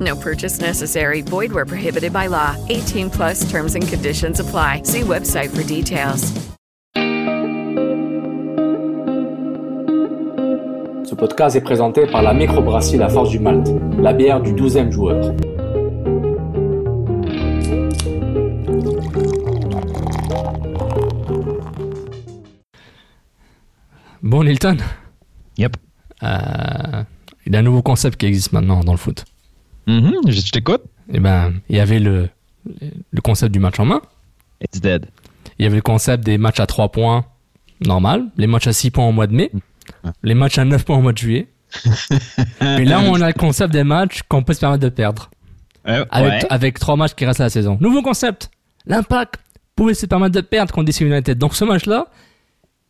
[0.00, 1.20] No purchase necessary.
[1.22, 2.56] Void where prohibited by law.
[2.68, 4.82] 18 plus terms and conditions apply.
[4.84, 6.32] See website for details.
[11.04, 14.90] Ce podcast est présenté par la microbrasserie La Force du Malte, la bière du 12e
[14.90, 15.34] joueur.
[24.22, 24.76] Bon, Nilton,
[25.56, 25.76] Yep.
[26.22, 27.02] euh,
[27.46, 29.24] il y a un nouveau concept qui existe maintenant dans le foot.
[29.86, 30.82] Mhm, je je t'écoute.
[31.12, 32.28] Eh ben, il y avait le,
[33.10, 34.00] le concept du match en main.
[34.62, 35.06] It's dead.
[35.58, 37.24] Il y avait le concept des matchs à 3 points
[37.84, 39.50] normal, les matchs à 6 points au mois de mai,
[40.22, 41.48] les matchs à 9 points au mois de juillet.
[42.60, 45.30] Et là, on a le concept des matchs qu'on peut se permettre de perdre.
[45.88, 46.46] Euh, Avec, ouais.
[46.50, 47.78] avec 3 matchs qui restent à la saison.
[47.80, 48.50] Nouveau concept.
[48.86, 49.36] L'impact
[49.76, 51.38] pouvait se permettre de perdre contre DC United.
[51.38, 52.06] Donc ce match-là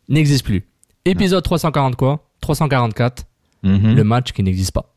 [0.09, 0.65] n'existe plus.
[1.05, 2.27] Épisode 340 quoi?
[2.41, 3.23] 344.
[3.63, 3.95] Mhm.
[3.95, 4.90] Le match qui n'existe pas.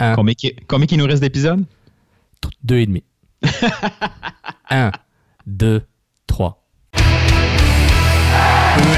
[0.00, 1.64] Un, Combien, qui- combien qu'il nous reste d'épisodes?
[2.62, 3.02] deux et demi.
[4.70, 4.90] 1,
[5.46, 5.82] 2,
[6.26, 6.62] 3.
[6.92, 7.00] Peu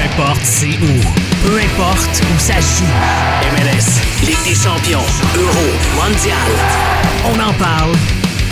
[0.05, 1.01] importe c'est où,
[1.45, 2.85] peu importe où ça se joue.
[3.51, 6.37] MLS, Ligue des champions, Euro, Mondial.
[7.25, 7.91] On en parle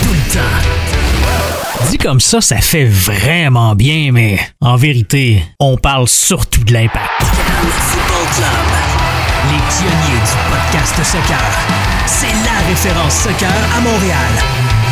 [0.02, 1.90] tout le temps.
[1.90, 7.22] Dit comme ça, ça fait vraiment bien, mais en vérité, on parle surtout de l'impact.
[7.22, 8.66] Football Club,
[9.50, 11.81] les pionniers du podcast soccer.
[12.14, 14.32] C'est la référence soccer à Montréal.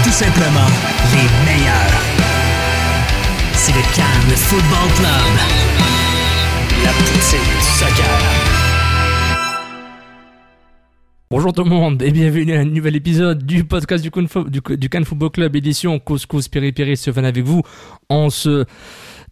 [0.03, 0.71] Tout simplement
[1.13, 2.01] les meilleurs.
[3.53, 5.35] C'est le Cannes Football Club.
[6.83, 8.19] La poutine du soccer.
[11.31, 15.31] Bonjour tout le monde et bienvenue à un nouvel épisode du podcast du, Cannes Football
[15.31, 17.63] Club édition Couscous Piri Piri se fait avec vous
[18.09, 18.65] en ce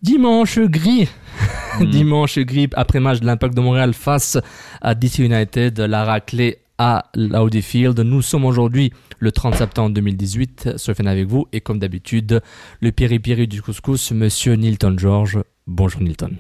[0.02, 1.08] dimanche gris.
[1.80, 4.36] dimanche gris après match de l'Impact de Montréal face
[4.82, 7.98] à DC United, la raclée à l'Audi Field.
[8.00, 12.40] Nous sommes aujourd'hui le 30 septembre 2018, se fait avec vous et comme d'habitude,
[12.80, 15.40] le Piri Piri du Couscous, monsieur Nilton George.
[15.66, 16.30] Bonjour Nilton.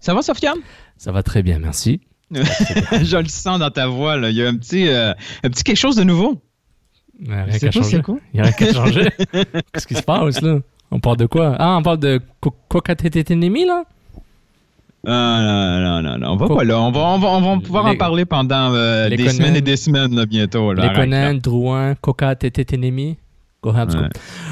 [0.00, 0.58] Ça va, Sofiane?
[0.96, 2.00] Ça va très bien, merci.
[2.30, 4.30] je le sens dans ta voix, là.
[4.30, 5.12] Il y a un petit, euh,
[5.42, 6.40] un petit quelque chose de nouveau.
[7.20, 8.02] Il n'y a rien qu'à changer.
[8.08, 9.08] Il n'y a rien qu'à changer.
[9.72, 10.58] Qu'est-ce qui se passe là?
[10.90, 11.54] On parle de quoi?
[11.58, 12.20] Ah, on parle de
[12.68, 13.84] Cocatetetennemi là?
[15.06, 16.32] Ah, non, non, non.
[16.32, 16.80] On va pas là.
[16.80, 19.56] On va, on va, on va pouvoir Les- en parler pendant euh, des Conan- semaines
[19.56, 20.72] et des semaines, là, bientôt.
[20.72, 20.88] Là.
[20.88, 20.94] Les.
[20.94, 21.94] Conan, Drouin,
[23.76, 24.00] Habs, go.
[24.02, 24.08] Ouais.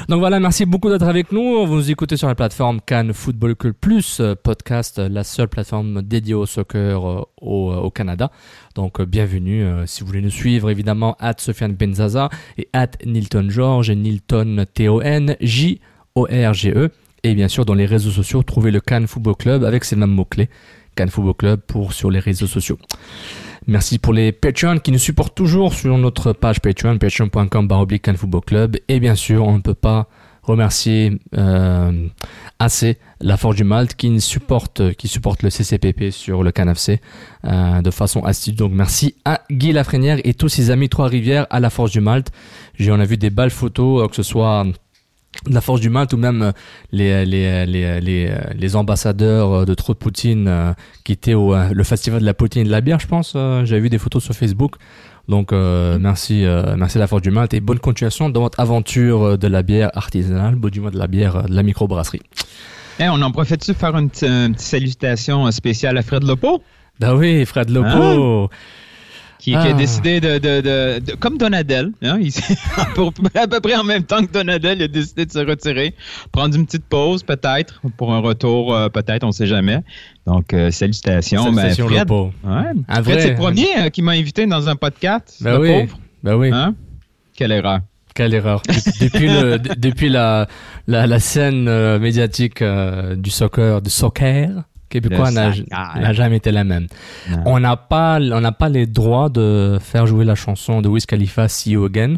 [0.09, 1.67] Donc voilà, merci beaucoup d'être avec nous.
[1.67, 5.47] Vous nous écoutez sur la plateforme Cannes Football Club Plus euh, podcast, euh, la seule
[5.49, 8.31] plateforme dédiée au soccer euh, au, au Canada.
[8.73, 9.63] Donc euh, bienvenue.
[9.63, 14.65] euh, si vous voulez nous suivre, évidemment, at Sofiane Benzaza et at Nilton George, Nilton
[14.73, 16.85] T-O-N, J-O-R-G-E.
[16.85, 16.89] E.
[17.23, 20.11] Et bien sûr, dans les réseaux sociaux, trouvez le Cannes Football Club avec ces mêmes
[20.11, 20.49] mots-clés.
[20.95, 22.77] Cannes Football Club pour sur les réseaux sociaux.
[23.65, 28.41] Merci pour les Patreons qui nous supportent toujours sur notre page Patreon, patreon.com baroblique Football
[28.41, 28.77] Club.
[28.89, 30.09] Et bien sûr, on ne peut pas
[30.43, 32.07] remercier euh,
[32.59, 36.99] assez la Force du Malte qui supporte, qui supporte le CCPP sur le CanFC
[37.45, 38.57] euh, de façon assidue.
[38.57, 42.31] Donc merci à Guy Lafrenière et tous ses amis Trois-Rivières à la Force du Malte.
[42.77, 44.65] J'ai, on a vu des belles photos, euh, que ce soit
[45.47, 46.51] de la Force du Malte ou même euh,
[46.91, 51.33] les, les, les, les, euh, les ambassadeurs euh, de Trop de Poutine euh, qui étaient
[51.33, 53.33] au euh, le festival de la poutine et de la bière, je pense.
[53.35, 54.75] euh, J'avais vu des photos sur Facebook.
[55.27, 58.59] Donc euh, merci, euh, merci à la Force du Malte et bonne continuation dans votre
[58.59, 61.63] aventure euh, de la bière artisanale, bon, du moins de la bière euh, de la
[61.63, 62.21] microbrasserie.
[62.99, 66.61] Hey, on en profite-tu faire une, petite- une petite salutation euh, spéciale à Fred Lopo,
[66.99, 68.49] Bah oui, Fred Lopo.
[69.43, 69.61] Qui Ah.
[69.63, 72.55] a décidé de, de, de- de- comme Donadel, hein, il s'est-
[72.95, 75.93] pour, à peu près en même temps que Donadel, il a décidé de se retirer,
[76.31, 79.79] prendre une petite pause peut-être, pour un retour euh, peut-être, on ne sait jamais.
[80.25, 81.43] Donc, euh, salutations.
[81.51, 82.31] Ben, Salutations, Fred, Lopo.
[82.45, 85.59] ouais, Un Fred, c'est le premier euh, qui m'a invité dans un podcast, Bah le
[85.59, 85.99] oui, pauvre.
[86.23, 86.49] bah oui.
[86.53, 86.75] Hein?
[87.35, 87.79] Quelle erreur.
[88.15, 88.61] Quelle erreur.
[89.01, 90.47] Depuis, le, depuis la,
[90.87, 94.51] la, la scène euh, médiatique euh, du soccer, du soccer,
[95.01, 95.51] québécois n'a
[95.99, 96.87] n'a jamais été la même.
[97.45, 101.05] On n'a pas, on n'a pas les droits de faire jouer la chanson de Wiz
[101.05, 102.15] Khalifa, See You Again.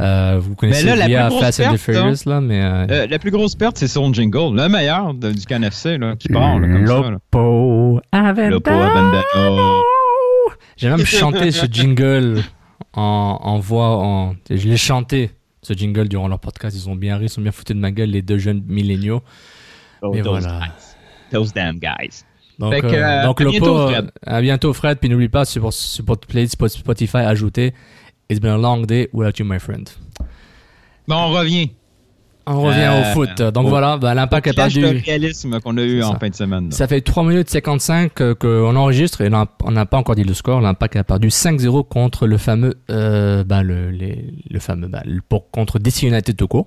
[0.00, 2.60] Euh, vous connaissez là, la via plus grosse Fast and the perte, Furious, là, mais...
[2.60, 6.28] euh, Euh, la plus grosse perte, c'est son jingle, le meilleur de- du là, qui
[6.28, 6.92] part, là, comme ça.
[7.00, 7.10] là.
[7.10, 8.00] Lopo.
[8.50, 9.84] Lopo Aventador.
[10.76, 12.42] J'ai même chanté ce jingle
[12.94, 15.30] en, en voix, en, je l'ai chanté,
[15.62, 16.74] ce jingle durant leur podcast.
[16.76, 19.20] Ils ont bien ri, ils sont bien foutus de ma gueule, les deux jeunes milléniaux.
[20.02, 20.60] Oh, Et those voilà.
[21.32, 22.24] Those damn guys.
[22.58, 24.10] Donc, Fait que, euh, euh, donc à Lopo, bientôt, euh, Fred.
[24.26, 24.98] à bientôt Fred.
[24.98, 27.72] Puis n'oublie pas, sur, sur playlist Spotify, ajouter
[28.28, 29.88] It's been a long day without you, my friend.
[31.08, 31.70] Bon, on revient.
[32.46, 33.40] On revient Euh, au foot.
[33.42, 34.84] Donc au- voilà, bah, l'impact de perdu.
[34.84, 36.64] réalisme qu'on a eu en fin de semaine.
[36.70, 36.70] là.
[36.76, 39.30] Ça fait 3 minutes 55 euh, qu'on enregistre et
[39.64, 40.60] on n'a- pas encore dit le score.
[40.60, 45.20] L'impact a perdu 5-0 contre le fameux, euh, bah, le, les- le fameux, bah, le-
[45.28, 46.66] pour, contre DC United Toko.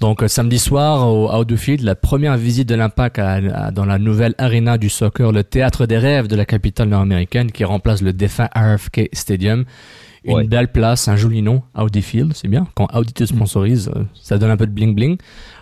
[0.00, 3.70] Donc euh, samedi soir au Out of Field, la première visite de l'Impact à- à-
[3.70, 7.64] dans la nouvelle arena du soccer, le théâtre des rêves de la capitale nord-américaine qui
[7.64, 9.64] remplace le défunt RFK Stadium.
[10.24, 10.44] Une Ouais.
[10.44, 12.66] belle place, un joli nom, Audi Field, c'est bien.
[12.74, 15.18] Quand Audi te sponsorise, euh, ça donne un peu de bling bling.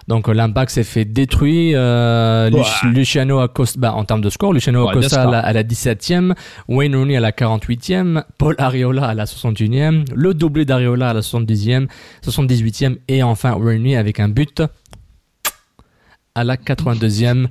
[0.08, 1.78] Donc euh, l'impact s'est fait détruire.
[1.80, 2.62] Euh, Ouais.
[2.84, 6.34] Luciano Acosta, bah, en termes de score, Luciano Ouais, Acosta à la, à la 17e,
[6.68, 11.20] Wayne Rooney à la 48e, Paul Ariola à la 61e, le doublé d'Ariola à la
[11.20, 11.88] 70e,
[12.24, 14.62] 78e et enfin Rooney avec un but
[16.34, 17.46] à la 82e.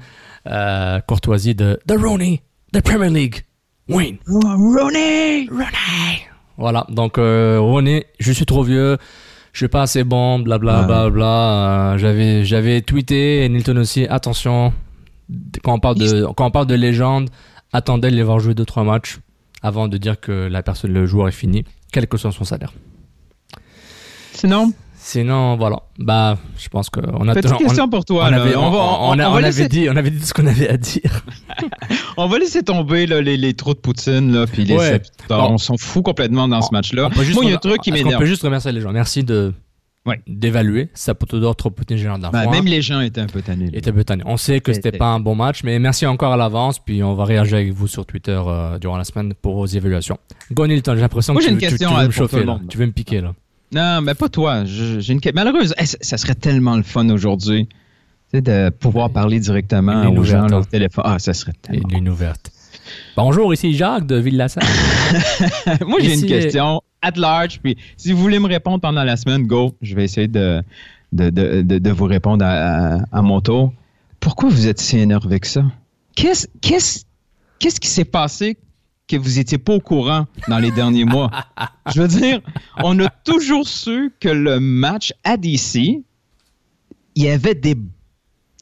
[0.46, 2.42] Euh, courtoisie de The Rooney,
[2.74, 3.44] the Premier League,
[3.88, 4.18] Wayne.
[4.28, 5.48] Ronnie!
[5.50, 6.28] René.
[6.58, 8.98] Voilà, donc euh, René, je suis trop vieux,
[9.54, 10.82] je suis pas assez bon, blablabla.
[10.82, 10.86] Ouais.
[10.86, 14.74] Bla, bla, euh, j'avais, j'avais tweeté, et Nilton aussi, attention,
[15.64, 17.30] quand on parle de, quand on parle de légende,
[17.72, 19.20] attendez de les voir jouer 2-3 matchs
[19.62, 22.74] avant de dire que la personne, le joueur est fini, quel que soit son salaire.
[24.34, 24.74] Sinon,
[25.06, 28.26] Sinon, voilà, bah, je pense qu'on a petite on- question pour toi.
[28.28, 28.42] on là.
[28.42, 30.70] avait, on, va, on, on on on dit, on avait dit tout ce qu'on avait
[30.70, 31.26] à dire.
[32.18, 34.88] on va laisser tomber là, les, les trous de poutine là, puis les Ouais.
[34.92, 35.48] septants.
[35.50, 35.54] Bon.
[35.56, 37.10] On s'en fout complètement dans ce match-là.
[37.12, 38.20] On Moi, il y a un truc qui m'énerve.
[38.22, 38.94] peut juste remercier les gens?
[38.94, 39.54] Merci de,
[40.06, 40.22] Ouais.
[40.26, 40.88] d'évaluer.
[40.94, 42.52] Ça peut d'or trop Poutine général d'un Ben, fois.
[42.54, 43.68] même les gens étaient un peu tannés.
[43.74, 44.24] Il était peu tanné.
[44.26, 44.98] On sait que c'était Était.
[45.00, 47.88] pas un bon match, mais merci encore à l'avance, puis on va réagir avec vous
[47.88, 50.18] sur Twitter euh, durant la semaine pour vos évaluations.
[50.54, 52.44] Go Nilton, j'ai l'impression que j'ai tu, une tu- question, tu veux euh, me chauffer
[52.46, 52.60] là.
[52.70, 53.34] Tu veux me piquer là.
[53.74, 54.64] Non, mais pas toi.
[54.66, 55.74] J'ai une malheureuse.
[55.80, 57.68] eh, ça, serait tellement le fun aujourd'hui,
[58.34, 61.04] de pouvoir parler directement aux gens au téléphone.
[61.08, 61.90] Ah, ça serait tellement.
[61.90, 62.52] une ouverte.
[63.16, 64.64] Bonjour, ici Jacques de Ville-la-Salle.
[65.88, 67.60] Moi, j'ai une question at large.
[67.64, 69.76] Puis, si vous voulez me répondre pendant la semaine, go.
[69.82, 70.62] Je vais essayer de,
[71.12, 73.74] de, de, de, de vous répondre à, à- à mon tour.
[74.20, 75.64] Pourquoi vous êtes si énervé que ça?
[76.16, 77.04] Qu'est-ce qu'est-ce-
[77.60, 78.58] qu'est-ce qui s'est passé
[79.08, 81.30] que vous n'étiez pas au courant dans les derniers mois?
[81.94, 82.42] Je veux dire,
[82.84, 85.76] on a toujours su que le match à DC,
[87.16, 87.76] il y avait des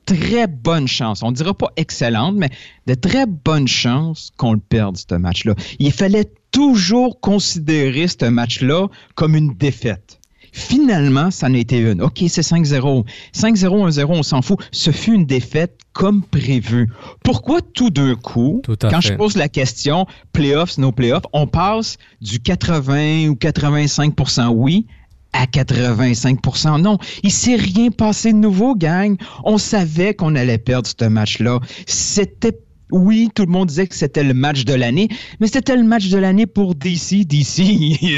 [0.06, 1.24] très bonnes chances.
[1.24, 2.50] On ne dira pas excellentes, mais
[2.88, 5.56] de très bonnes chances qu'on le perde, ce match-là.
[5.80, 10.21] Il fallait toujours considérer ce match-là comme une défaite.
[10.52, 12.02] Finalement, ça en a été une.
[12.02, 13.06] OK, c'est 5-0.
[13.34, 14.60] 5-0, 1-0, on s'en fout.
[14.72, 16.90] Ce fut une défaite comme prévu.
[17.24, 19.10] Pourquoi tout d'un coup, Tout quand fait.
[19.10, 24.14] je pose la question, playoffs, no playoffs, on passe du 80 ou 85
[24.52, 24.88] oui
[25.34, 26.98] à 85% non?
[27.24, 29.16] Il s'est rien passé de nouveau, gang.
[29.46, 31.60] On savait qu'on allait perdre ce match-là.
[31.88, 32.58] C'était
[32.92, 35.08] oui, tout le monde disait que c'était le match de l'année,
[35.40, 37.26] mais c'était le match de l'année pour DC.
[37.26, 37.60] DC,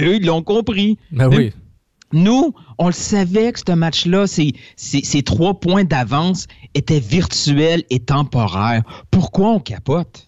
[0.01, 0.97] eux, ils l'ont compris.
[1.11, 1.51] Ben oui.
[2.13, 7.83] Nous, on le savait que ce match-là, ces, ces- ces trois points d'avance étaient virtuels
[7.89, 8.83] et temporaires.
[9.11, 10.27] Pourquoi on capote?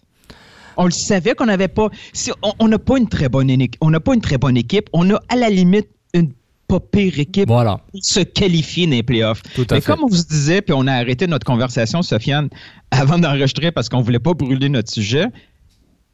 [0.76, 1.88] On le savait qu'on n'avait pas.
[2.12, 3.76] si- on- n'a pas une très bonne équipe.
[3.80, 4.88] On n'a pas une très bonne équipe.
[4.92, 6.32] On a à la limite une
[6.68, 9.40] pas pire équipe Voilà, pour se qualifier dans les playoffs.
[9.54, 9.92] tout à Mais fait.
[9.92, 12.48] comme on vous disait, puis on a arrêté notre conversation, Sofiane,
[12.90, 15.26] avant d'enregistrer parce qu'on voulait pas brûler notre sujet.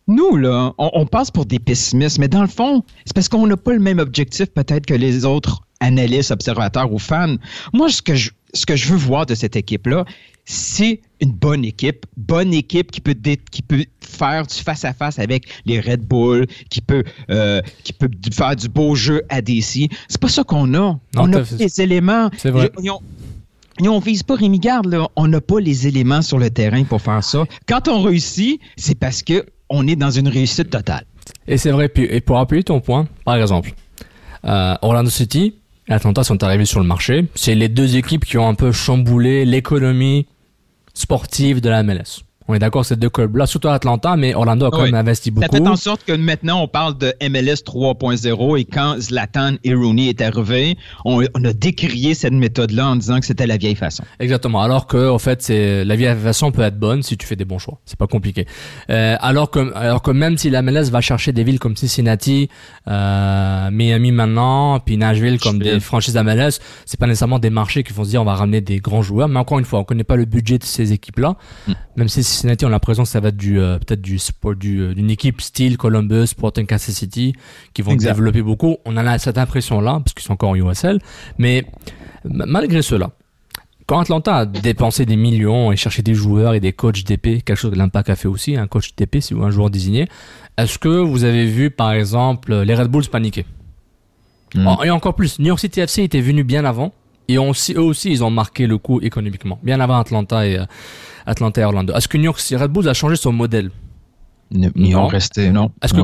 [0.08, 3.46] Nous, là, on, on passe pour des pessimistes, mais dans le fond, c'est parce qu'on
[3.46, 7.36] n'a pas le même objectif peut-être que les autres analystes, observateurs ou fans.
[7.72, 10.04] Moi, ce que je, ce que je veux voir de cette équipe-là,
[10.44, 15.46] c'est une bonne équipe, bonne équipe qui peut, dé- qui peut faire du face-à-face avec
[15.66, 19.88] les Red Bull, qui peut, euh, qui peut d- faire du beau jeu à DC.
[20.08, 20.98] C'est pas ça qu'on a.
[21.16, 22.28] on a les éléments.
[22.36, 22.70] C'est vrai.
[22.76, 23.00] Je- ils ont-
[23.80, 25.06] ils ont- on vise pas Rémi Garde, là.
[25.14, 27.44] on n'a pas les éléments sur le terrain pour faire ça.
[27.68, 31.04] Quand on réussit, c'est parce que on est dans une réussite totale.
[31.48, 33.72] Et c'est vrai, et pour appuyer ton point, par exemple,
[34.44, 35.54] euh, Orlando City
[35.88, 37.26] et Atlanta sont arrivés sur le marché.
[37.34, 40.26] C'est les deux équipes qui ont un peu chamboulé l'économie
[40.94, 42.22] sportive de la MLS.
[42.52, 44.92] On est d'accord, ces deux clubs-là, surtout Atlanta, mais Orlando a quand Oui.
[44.92, 45.46] même investi beaucoup.
[45.50, 49.72] Ça fait en sorte que maintenant, on parle de MLS 3.0 et quand Zlatan et
[49.74, 53.74] Rooney est arrivé, on, on a décrié cette méthode-là en disant que c'était la vieille
[53.74, 54.04] façon.
[54.20, 54.60] Exactement.
[54.60, 57.46] Alors que, en fait, c'est la vieille façon peut être bonne si tu fais des
[57.46, 57.78] bons choix.
[57.86, 58.46] C'est pas compliqué.
[58.90, 62.50] Euh, alors que, alors que même si la MLS va chercher des villes comme Cincinnati,
[62.86, 67.94] euh, Miami maintenant, puis Nashville comme des franchises MLS, c'est pas nécessairement des marchés qui
[67.94, 69.28] vont se dire on va ramener des grands joueurs.
[69.28, 71.36] Mais encore une fois, on connaît pas le budget de ces équipes-là.
[71.66, 71.72] Mm.
[71.96, 74.56] Même si Cincinnati, on a l'impression que ça va être du euh, peut-être du sport,
[74.56, 77.34] du, euh, d'une équipe style Columbus, Sporting Kansas City,
[77.72, 78.78] qui vont développer beaucoup.
[78.84, 80.98] On a cette impression-là parce qu'ils sont encore en USL.
[81.38, 81.64] Mais
[82.24, 83.10] malgré cela,
[83.86, 87.58] quand Atlanta a dépensé des millions et cherché des joueurs et des coachs d'épée, quelque
[87.58, 90.08] chose que l'Impact a fait aussi, un coach d'épée, si vous un joueur désigné,
[90.58, 93.46] est-ce que vous avez vu par exemple les Red Bulls paniquer?
[94.56, 94.66] Mm.
[94.66, 96.92] Oh, Et encore plus, New York City FC était venu bien avant
[97.28, 97.40] et eux
[97.80, 100.64] aussi ils ont marqué le coup économiquement, bien avant Atlanta et euh,
[101.26, 101.94] Atlanta et Orlando.
[101.94, 103.70] Est-ce que New York City Red Bulls a changé son modèle?
[104.50, 105.72] Ils ont resté, non.
[105.82, 105.94] Est-ce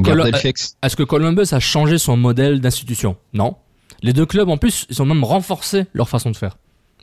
[0.97, 3.17] que Columbus a changé son modèle d'institution?
[3.35, 3.57] Non.
[4.03, 6.57] Les deux clubs, en plus, ils ont même renforcé leur façon de faire.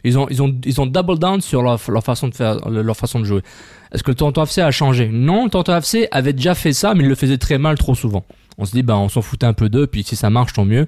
[0.03, 2.95] Ils ont, ils ont, ils ont double down sur leur, leur façon de faire, leur
[2.95, 3.41] façon de jouer.
[3.91, 5.09] Est-ce que le Toronto FC a changé?
[5.09, 7.95] Non, le Toronto FC avait déjà fait ça, mais il le faisait très mal, trop
[7.95, 8.23] souvent.
[8.57, 10.65] On se dit, ben, on s'en foutait un peu d'eux, puis si ça marche, tant
[10.65, 10.87] mieux.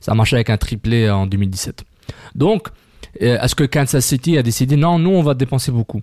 [0.00, 1.84] Ça a marché avec un triplé en 2017.
[2.34, 2.68] Donc,
[3.22, 6.02] euh, est-ce que Kansas City a décidé, non, nous, on va dépenser beaucoup?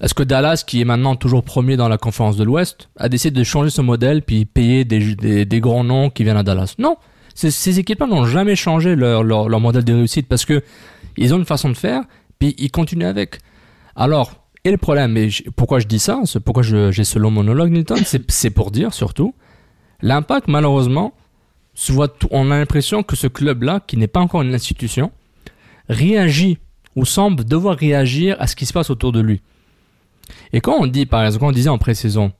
[0.00, 3.38] Est-ce que Dallas, qui est maintenant toujours premier dans la conférence de l'Ouest, a décidé
[3.38, 6.74] de changer ce modèle, puis payer des, des, grands noms qui viennent à Dallas?
[6.78, 6.96] Non.
[7.34, 10.62] Ces, équipes-là n'ont jamais changé leur, leur, modèle de réussite parce que
[11.16, 12.02] ils ont une façon de faire,
[12.38, 13.38] puis ils continuent avec.
[13.96, 14.32] Alors,
[14.64, 17.96] et le problème, et pourquoi je dis ça, pourquoi j'ai ce long monologue, Nilton,
[18.28, 19.34] c'est pour dire surtout,
[20.02, 21.12] l'impact, malheureusement,
[22.30, 25.12] on a l'impression que ce club-là, qui n'est pas encore une institution,
[25.88, 26.58] réagit
[26.96, 29.40] ou semble devoir réagir à ce qui se passe autour de lui.
[30.52, 32.32] Et quand on dit, par exemple, quand on disait en pré-saison,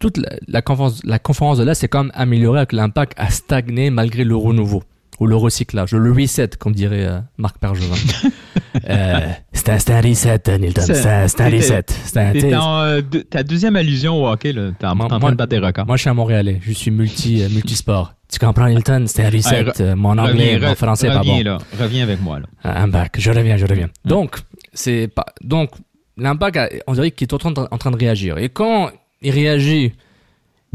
[0.00, 3.30] toute la, la conférence, la conférence de là, c'est quand même amélioré avec l'impact a
[3.30, 4.82] stagné malgré le renouveau
[5.20, 7.94] ou le recyclage, le reset, comme dirait euh, Marc Pergevin.
[8.88, 9.20] euh,
[9.52, 10.82] c'est un, un reset, Nilton.
[10.82, 11.84] C'est- un, reset.
[11.88, 13.00] C'est euh,
[13.30, 14.52] ta deuxième allusion au hockey.
[14.78, 15.86] T'es en, Moi- train de battre des records.
[15.86, 16.58] Moi, je suis un Montréalais.
[16.62, 18.14] Je suis multi, euh, multisport.
[18.30, 19.04] Tu comprends, Nilton?
[19.06, 19.80] C'est un reset.
[19.80, 21.44] Euh, mon anglais, Reviens, mon français, pas reviens, bon.
[21.44, 21.58] là.
[21.80, 22.46] Reviens avec moi, là.
[22.64, 23.14] Un bac.
[23.16, 23.90] Je reviens, je reviens.
[24.04, 24.38] Donc,
[24.72, 25.70] c'est pas, donc,
[26.16, 28.38] l'impact, on dirait qu'il est en train, de, réagir.
[28.38, 28.90] Et quand
[29.22, 29.92] il réagit,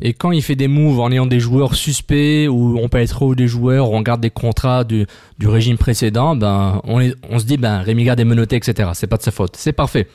[0.02, 3.36] et quand il fait des moves en ayant des joueurs suspects, ou on paye trop
[3.36, 5.06] des joueurs, ou on garde des contrats du,
[5.44, 8.90] régime précédent, ben, on, se dit, ben, Rémi Garde est menotté, etc.
[8.94, 9.56] C'est pas de sa faute.
[9.56, 10.08] C'est parfait.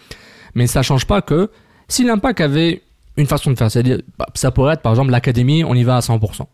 [0.55, 1.51] Mais ça change pas que,
[1.89, 2.83] si l'impact avait
[3.17, 3.69] une façon de faire,
[4.19, 6.47] bah, ça pourrait être, par exemple, l'académie, on y va à 100%.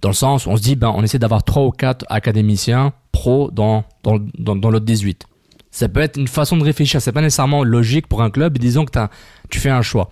[0.00, 3.50] Dans le sens on se dit, ben, on essaie d'avoir trois ou quatre académiciens pro
[3.50, 5.26] dans, dans, dans, dans le 18.
[5.78, 7.00] Ça peut être une façon de réfléchir.
[7.00, 8.58] C'est pas nécessairement logique pour un club.
[8.58, 9.10] Disons que t'as-
[9.48, 10.10] tu fais un choix.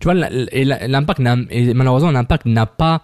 [0.00, 3.02] Tu vois, la- la- l'impact, malheureusement, l'impact n'a pas,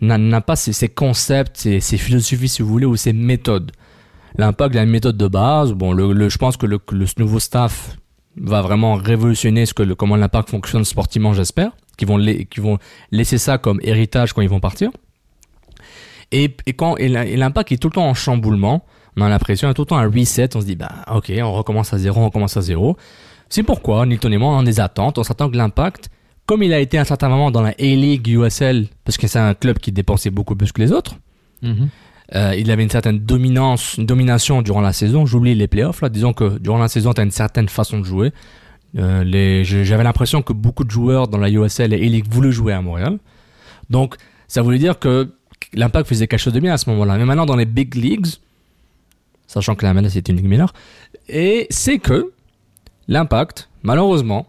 [0.00, 3.70] n'a pas ces concepts, ces philosophies, si vous voulez, ou ces méthodes.
[4.38, 5.72] L'impact a une méthode de base.
[5.72, 6.80] Bon, je pense que le,
[7.18, 7.96] nouveau staff
[8.36, 11.70] va vraiment révolutionner ce que comment l'impact fonctionne sportivement, j'espère.
[11.96, 12.32] Qui vont, la-
[13.12, 14.90] laisser ça comme héritage quand ils vont partir.
[16.32, 18.84] Et, quand la- et l'impact est tout le temps en chamboulement,
[19.20, 20.90] on a l'impression, il y a tout le temps un reset, on se dit, bah
[21.12, 22.96] ok, on recommence à zéro, on recommence à zéro.
[23.48, 26.10] C'est pourquoi, Nilton et moi, on a des attentes, on s'attend que l'impact,
[26.46, 29.38] comme il a été à un certain moment dans la A-League USL, parce que c'est
[29.38, 31.16] un club qui dépensait beaucoup plus que les autres,
[32.34, 35.26] euh, il avait une certaine dominance, une domination durant la saison.
[35.26, 36.08] J'oublie les playoffs là.
[36.08, 38.32] Disons que durant la saison, tu as une certaine façon de jouer.
[38.98, 42.80] Euh, j'avais l'impression que beaucoup de joueurs dans la USL et A-League voulaient jouer à
[42.82, 43.18] Montréal.
[43.88, 44.16] Donc,
[44.48, 45.32] ça voulait dire que
[45.74, 47.16] l'Impact faisait quelque chose de bien à ce moment-là.
[47.18, 48.26] Mais maintenant, dans les big leagues,
[49.50, 50.72] sachant que la MLS est une ligue mineure,
[51.28, 52.32] et c'est que
[53.08, 54.46] l'Impact, malheureusement,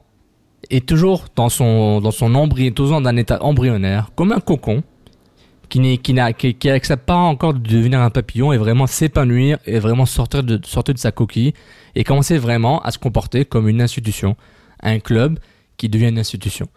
[0.70, 4.84] est toujours dans son, dans son embry- toujours dans un état embryonnaire, comme un cocon,
[5.70, 6.13] qui n'est qui
[6.55, 6.70] qui,
[7.05, 11.00] pas encore de devenir un papillon et vraiment s'épanouir et vraiment sortir de sortir de
[11.00, 11.53] sa coquille
[11.96, 14.36] et commencer vraiment à se comporter comme une institution,
[14.84, 15.39] un club
[15.77, 16.67] qui devient une institution.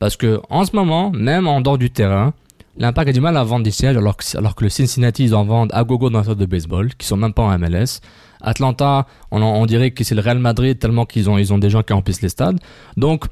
[0.00, 2.34] Parce que en ce moment, même en dehors du terrain,
[2.78, 5.70] l'Impact a du mal à vendre des sièges alors que, le Cincinnati ils en vendent
[5.72, 8.00] à gogo dans le stade de baseball qui sont même pas en MLS.
[8.40, 11.82] Atlanta, on, dirait que c'est le Real Madrid tellement qu'ils ont ils ont des gens
[11.82, 12.58] qui remplissent les stades.
[12.96, 13.24] Donc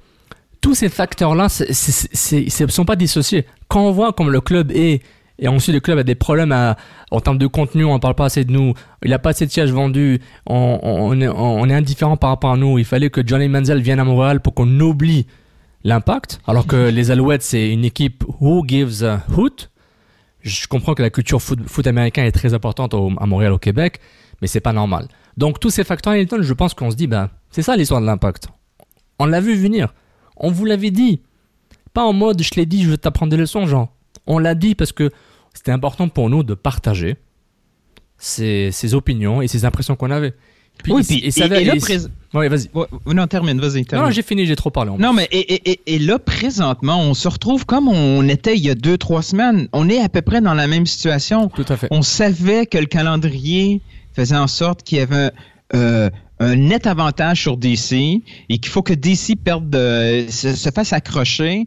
[0.60, 3.44] tous ces facteurs-là, ne sont pas dissociés.
[3.68, 5.02] Quand on voit comme le club est,
[5.38, 6.74] et ensuite le club a des problèmes
[7.10, 8.72] en termes de contenu, on parle pas assez de nous,
[9.04, 12.86] il n'a pas assez de sièges vendus, on est indifférent par rapport à nous, il
[12.86, 15.26] fallait que Johnny Manziel vienne à Montréal pour qu'on oublie
[15.84, 19.70] l'impact, alors que les Alouettes, c'est une équipe who gives a hoot.
[20.40, 23.58] Je comprends que la culture foot, foot américain est très importante au- à Montréal, au
[23.58, 24.00] Québec,
[24.40, 25.08] mais c'est pas normal.
[25.36, 28.06] Donc tous ces facteurs, Hilton, je pense qu'on se dit, ben, c'est ça l'histoire de
[28.06, 28.48] l'impact.
[29.18, 29.94] On l'a vu venir.
[30.36, 31.20] On vous l'avait dit.
[31.92, 33.88] Pas en mode je l'ai dit, je vais t'apprendre des leçons, genre.
[34.26, 35.10] On l'a dit parce que
[35.54, 37.16] c'était important pour nous de partager
[38.18, 40.34] ses, ses opinions et ses impressions qu'on avait.
[40.82, 41.70] Puis, Oui, il- puis- il savait- et-
[42.34, 42.68] Ouais, vas-y.
[42.74, 43.84] Ouais, non, termine, vas-y.
[43.84, 44.06] termine.
[44.08, 44.90] Non, j'ai fini, j'ai trop parlé.
[44.90, 48.64] en Non, mais et, et- et- là, présentement, on se retrouve comme on était il
[48.64, 49.68] y a deux, trois semaines.
[49.72, 51.48] On est à peu près dans la même situation.
[51.48, 51.88] Tout à fait.
[51.90, 53.80] On savait que le calendrier
[54.16, 55.30] faisait en sorte qu'il y avait
[55.74, 56.10] euh,
[56.40, 57.92] un net avantage sur DC
[58.48, 61.64] et qu'il faut que DC perde de- se, se fasse accrocher.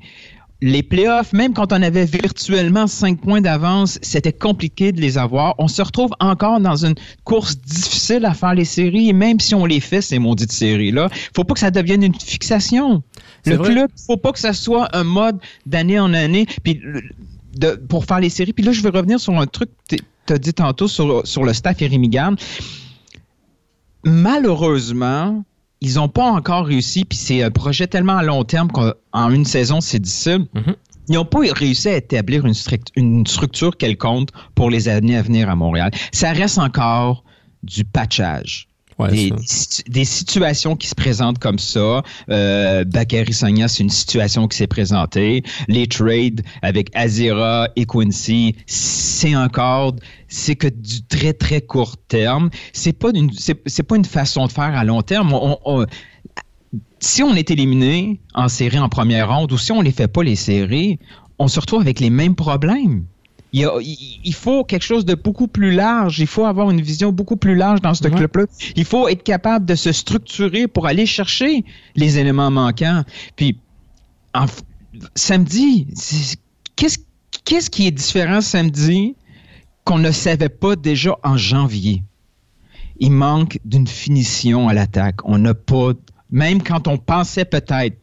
[0.60, 5.54] Les playoffs, même quand on avait virtuellement cinq points d'avance, c'était compliqué de les avoir.
[5.60, 9.54] On se retrouve encore dans une course difficile à faire les séries, et même si
[9.54, 13.04] on les fait, ces maudites séries-là, faut pas que ça devienne une fixation.
[13.46, 13.72] Le vrai.
[13.72, 15.38] club, faut pas que ça soit un mode
[15.68, 16.48] d'année en année.
[16.64, 16.82] Puis
[17.56, 18.54] de- pour faire les séries.
[18.54, 21.44] Puis là, je vais revenir sur un truc que tu as dit tantôt sur, sur
[21.44, 22.40] le staff Rémi Garde.
[24.04, 25.44] Malheureusement,
[25.82, 29.46] ils n'ont pas encore réussi, puis c'est un projet tellement à long terme qu'en une
[29.46, 30.48] saison, c'est difficile.
[30.54, 30.76] Mhm.
[31.10, 32.46] Ils n'ont pas réussi à établir
[32.96, 35.92] une structure quelconque pour les années à venir à Montréal.
[36.12, 37.24] Ça reste encore
[37.64, 38.67] du patchage
[39.00, 39.32] Ouais, des,
[39.90, 42.02] des situations qui se présentent comme ça.
[42.32, 45.44] Euh, Bakary Sagna, c'est une situation qui s'est présentée.
[45.68, 49.96] Les trades avec Azira et Quincy, c'est encore,
[50.28, 52.50] c'est que du très très court terme.
[52.74, 55.32] C'est pas une, c'est, c'est pas une façon de faire à long terme.
[55.34, 55.86] On- on-
[57.00, 60.24] si on est éliminé en série en première ronde ou si on les fait pas
[60.24, 60.98] les séries,
[61.40, 63.06] on se retrouve avec les mêmes problèmes.
[63.54, 66.20] Il, y a- il- il faut quelque chose de beaucoup plus large.
[66.20, 68.12] Il faut avoir une vision beaucoup plus large dans ce Ouais.
[68.12, 68.46] club-là.
[68.76, 71.64] Il faut être capable de se structurer pour aller chercher
[71.96, 73.04] les éléments manquants.
[73.38, 73.58] Puis,
[74.34, 74.46] en
[75.16, 75.88] samedi,
[76.76, 79.16] qu'est-ce qui est différent samedi
[79.86, 82.04] qu'on ne savait pas déjà en janvier?
[83.00, 85.24] Il manque d'une finition à l'attaque.
[85.24, 85.92] On n'a pas,
[86.32, 87.96] même quand on pensait peut-être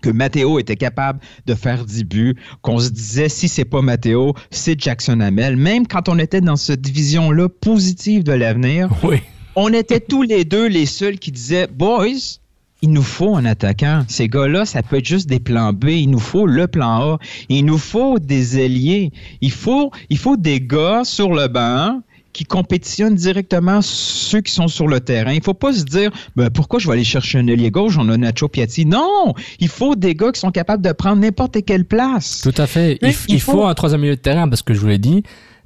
[0.00, 4.34] que Matteo était capable de faire 10 buts, qu'on se disait si c'est pas Matteo,
[4.50, 5.56] c'est Jackson Hamel.
[5.56, 9.16] Même quand on était dans cette vision-là positive de l'avenir, Oui.
[9.56, 12.38] on était tous les deux les seuls qui disaient Boys,
[12.82, 14.04] il nous faut un attaquant.
[14.08, 15.88] Ces gars-là, ça peut être juste des plans B.
[15.90, 17.18] Il nous faut le plan A.
[17.50, 19.12] Il nous faut des ailiers.
[19.42, 22.00] Il faut, il faut des gars sur le banc
[22.32, 25.32] qui compétitionnent directement ceux qui sont sur le terrain.
[25.32, 28.08] Il faut pas se dire ben, pourquoi je vais aller chercher un ailier gauche, on
[28.08, 28.86] a Nacho Piatti?
[28.86, 29.34] Non!
[29.58, 32.40] Il faut des gars qui sont capables de prendre n'importe quelle place.
[32.42, 32.98] Tout à fait.
[33.02, 33.52] Il, faut...
[33.52, 35.22] faut- un troisième milieu de terrain parce que je vous l'ai dit,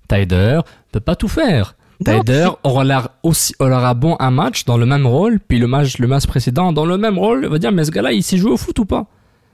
[0.08, 0.60] Tyder
[0.92, 1.76] peut pas tout faire.
[2.06, 5.66] Non, Tyder aura l'air aussi, aura bon un match dans le même rôle, puis le
[5.66, 7.44] match, le match précédent dans le même rôle.
[7.46, 9.06] On va dire, mais ce gars-là, il s'est joué au foot ou pas?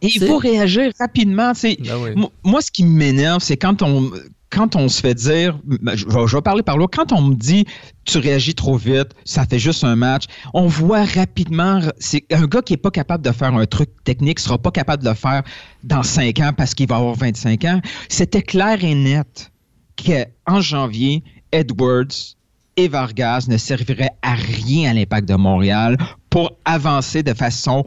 [0.02, 1.52] Et il faut réagir rapidement.
[1.54, 1.76] C'est-
[2.16, 4.10] Mo- Moi, ce qui m'énerve, c'est quand on,
[4.50, 7.66] quand on se fait dire, ben, je vais, parler par là, quand on me dit
[8.04, 12.62] tu réagis trop vite, ça fait juste un match, on voit rapidement, c'est un gars
[12.62, 15.42] qui est pas capable de faire un truc technique sera pas capable de le faire
[15.84, 17.80] dans 5 ans parce qu'il va avoir 25 ans.
[18.08, 19.52] C'était clair et net
[19.96, 22.36] qu'en janvier, Edwards
[22.76, 25.96] et Vargas ne serviraient à rien à l'impact de Montréal
[26.28, 27.84] pour avancer de façon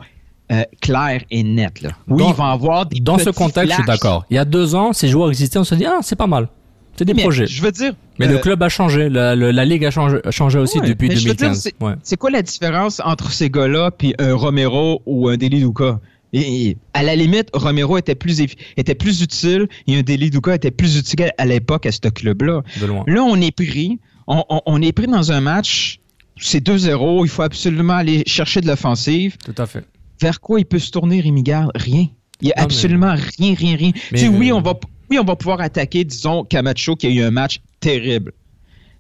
[0.52, 1.82] euh, claire et nette.
[1.82, 1.92] là.
[2.08, 4.26] Oui, Dans- il va avoir des Dans ce contexte, je suis d'accord.
[4.30, 6.48] Il y a deux ans, ces joueurs existaient, on se dit, ah, c'est pas mal.
[6.96, 7.48] C'est des Mais projets.
[7.48, 7.94] Je veux dire.
[8.20, 11.08] Mais euh, le club a changé, la, ligue a changé, a changé aussi Ouais, depuis
[11.08, 11.70] mais je veux dire, 2015.
[11.82, 11.94] Ouais.
[12.04, 16.00] C'est quoi la différence entre ces gars-là puis un Romero ou un Deli Duca?
[16.34, 18.42] Et, et à la limite, Romero était plus,
[18.78, 22.62] était plus utile et un Deli Duca était plus utile à l'époque à ce club-là.
[22.80, 23.04] De loin.
[23.08, 24.00] Là, on est pris.
[24.28, 26.00] On, on- on est pris dans un match.
[26.38, 27.24] C'est 2-0.
[27.26, 29.38] Il faut absolument aller chercher de l'offensive.
[29.44, 29.84] Tout à fait.
[30.24, 31.72] Vers quoi il peut se tourner, Rémi Garde?
[31.76, 32.08] Rien.
[32.42, 33.92] Il n'y a Non, mais- absolument rien, rien, rien.
[34.12, 37.08] Mais, Tu sais, oui, euh, on va, oui, on va pouvoir attaquer, disons, Camacho qui
[37.08, 38.32] a eu un match terrible.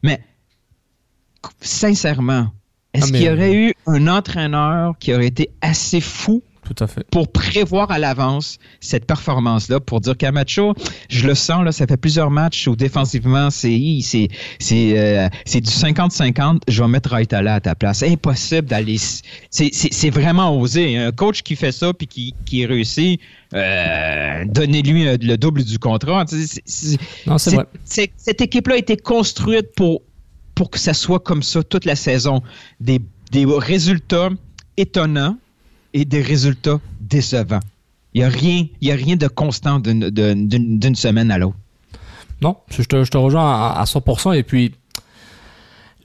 [0.03, 0.19] Mais,
[1.62, 2.47] sincèrement,
[2.93, 6.43] est-ce Ah, mais- qu'il y aurait eu un entraîneur qui aurait été assez fou
[6.75, 7.05] Tout à fait.
[7.12, 10.73] pour prévoir à l'avance cette performance-là, pour dire Camacho,
[11.09, 13.69] je le sens, là, ça fait plusieurs matchs où défensivement, c'est
[14.71, 18.03] euh, c'est du 50-50, je vais mettre Raitala à ta place.
[18.03, 18.97] Impossible d'aller...
[19.49, 20.97] C'est vraiment osé.
[20.97, 23.19] Un coach qui fait ça puis qui, qui réussit,
[23.53, 26.25] euh, donnez-lui euh, le double du contrat.
[26.27, 26.97] C'est-
[27.51, 27.65] vrai.
[27.86, 30.01] cette équipe-là a été construite pour,
[30.55, 32.41] pour que ça soit comme ça toute la saison.
[32.79, 32.99] Des,
[33.31, 34.29] des résultats
[34.77, 35.38] étonnants
[35.93, 37.60] et des résultats décevants.
[38.13, 41.56] Il n'y a, rien- a rien de constant d'une- semaine à l'autre.
[42.41, 44.36] Non, je te, je te rejoins à, à 100%.
[44.38, 44.73] Et puis,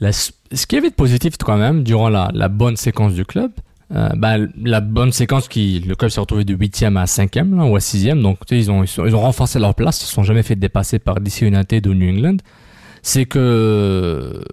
[0.01, 3.51] ce qu'il y avait de positif quand même durant la, la bonne séquence du club,
[3.91, 7.75] bah, la bonne séquence qui le club s'est retrouvé de 8e à 5e là, ou
[7.75, 10.13] à 6e, donc ils, ont, ils, sont- ils ont renforcé leur place, ils ne se
[10.15, 12.37] sont jamais fait dépasser par DC United ou New England.
[13.03, 14.45] C'est que,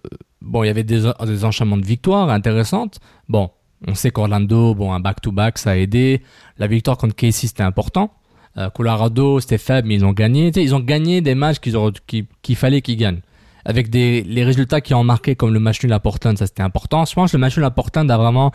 [0.42, 3.00] bon, il y avait des, des enchaînements de victoires intéressantes.
[3.28, 3.50] Bon,
[3.88, 6.22] On sait qu'Orlando, bon, un back-to-back, ça a aidé.
[6.58, 8.14] La victoire contre Casey, c'était important.
[8.58, 10.52] Euh, Colorado, c'était faible, mais ils ont gagné.
[10.52, 13.22] Tu sais, ils ont gagné des matchs qu'ils auraient- qui- qu'il fallait qu'ils gagnent.
[13.66, 16.64] Avec des, les résultats qui ont marqué, comme le match nul à Portland, ça c'était
[16.64, 17.04] important.
[17.06, 18.52] Je pense que le match nul à Portland a vraiment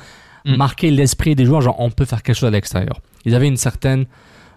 [0.46, 0.54] Mm.
[0.56, 3.00] marqué l'esprit des joueurs, genre on peut faire quelque chose à l'extérieur.
[3.26, 4.06] Ils avaient une certaine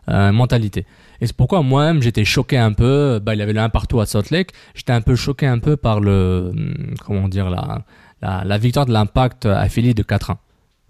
[0.09, 0.85] euh, mentalité.
[1.21, 3.19] Et c'est pourquoi moi-même j'étais choqué un peu.
[3.23, 4.51] Bah, il y avait le 1 partout à Salt Lake.
[4.75, 7.83] J'étais un peu choqué un peu par le, hum, comment dire, la,
[8.21, 10.35] la, la victoire de l'impact à Philly de 4-1.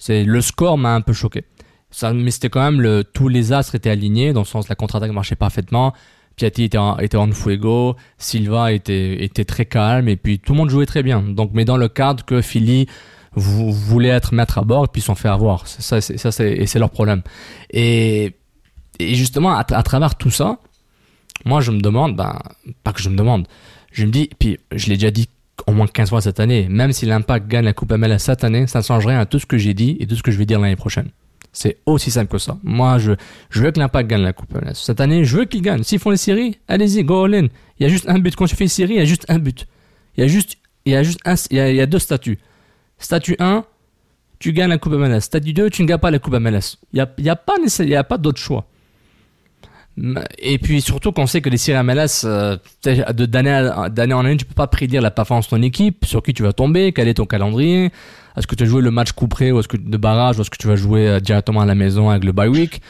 [0.06, 1.46] C'est, le score m'a un peu choqué.
[1.89, 4.76] Ça, mais c'était quand même le, tous les astres étaient alignés, dans le sens la
[4.76, 5.94] contre-attaque marchait parfaitement.
[6.36, 10.58] Piatti était en, était en fuego, Silva était, était très calme, et puis tout le
[10.58, 11.22] monde jouait très bien.
[11.22, 12.86] Donc, mais dans le cadre que Philly
[13.34, 15.68] vou- voulait être maître à bord, puis ils se sont fait avoir.
[15.68, 17.22] Ça, c'est, ça, c'est, et c'est leur problème.
[17.72, 18.36] Et,
[19.00, 20.58] justement, à, à travers tout ça,
[21.46, 22.39] moi, je me demande, ben,
[22.84, 23.48] pas que je me demande,
[23.94, 25.30] je me dis, puis je l'ai déjà dit
[25.68, 28.68] au moins 15 fois cette année, même si l'Impact gagne la Coupe MLS cette année,
[28.68, 30.38] ça ne change rien à tout ce que j'ai dit et tout ce que je
[30.38, 31.10] vais dire l'année prochaine.
[31.52, 32.58] C'est aussi simple que ça.
[32.63, 33.12] Moi, je,
[33.52, 34.74] veux que l'Impact gagne la Coupe MLS.
[34.74, 35.84] Cette année, je veux qu'ils gagnent.
[35.84, 37.48] S'ils font les séries, allez-y, go all in.
[37.80, 38.36] Il y a juste un but.
[38.36, 39.68] Quand tu fais les séries, il y a juste un but.
[40.18, 41.86] Il y a juste, il y a juste un, il y a, il y a
[41.86, 42.39] deux statuts.
[42.98, 43.66] Statut 1,
[44.39, 45.22] tu gagnes la Coupe MLS.
[45.22, 46.78] Statut 2, tu ne gagnes pas la Coupe MLS.
[46.92, 48.66] Il n'y a, pas, a pas d'autre choix.
[50.40, 54.38] Et puis surtout qu'on sait que les séries MLS, euh, de- d'année d'année en année,
[54.38, 57.08] tu peux pas prédire la performance de ton équipe, sur qui tu vas tomber, quel
[57.08, 57.92] est ton calendrier,
[58.36, 60.50] est-ce que tu vas jouer le match couperé ou est-ce que de barrage, ou est-ce
[60.50, 62.82] que tu vas jouer euh, directement à la maison avec le bye week?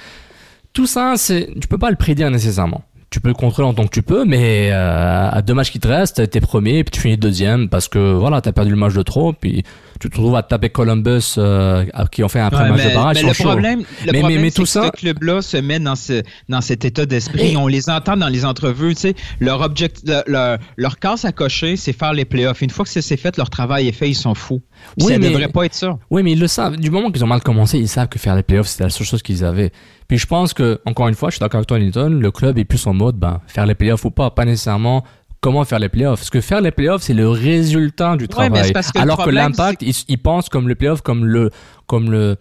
[0.71, 2.83] Tout ça, c'est, tu peux pas le prédire nécessairement.
[3.13, 5.79] Tu peux le contrôler en tant que tu peux, mais euh, à deux matchs qui
[5.79, 8.95] te restent, t'es premier, puis tu finis deuxième parce que voilà, t'as perdu le match
[8.95, 9.61] de trop, puis
[9.99, 12.95] tu te retrouves à taper Columbus euh, qui ont fait un Ouais, match mais, de
[12.95, 13.17] barrage.
[13.21, 15.57] mais le problème, le Mais- mais- problème, mais c'est tout que ça- ce club-là se
[15.57, 17.55] met dans, ce, dans cet état d'esprit.
[17.55, 18.95] On les entend dans les entrevues.
[18.95, 22.63] Tu sais, leur, object, le- leur, leur casse à cocher, c'est faire les playoffs.
[22.63, 24.63] Une fois que ça c'est fait, leur travail est fait, ils sont fous.
[24.97, 25.99] Puis Oui, ça mais- devrait pas être ça.
[26.09, 26.77] Oui, mais ils le savent.
[26.77, 29.05] Du moment qu'ils ont mal commencé, ils savent que faire les playoffs, c'était la seule
[29.05, 29.71] chose qu'ils avaient.
[30.13, 32.59] Puis je pense que, encore une fois, je suis d'accord avec toi, Newton, le club
[32.59, 35.03] est plus en mode, ben, faire les playoffs ou pas, pas nécessairement
[35.41, 36.19] comment faire les playoffs.
[36.19, 38.71] Parce que faire les playoffs, c'est le résultat du travail.
[38.71, 41.49] que Alors que l'impact, ils, pensent comme le playoff, comme le,
[41.87, 42.37] comme le,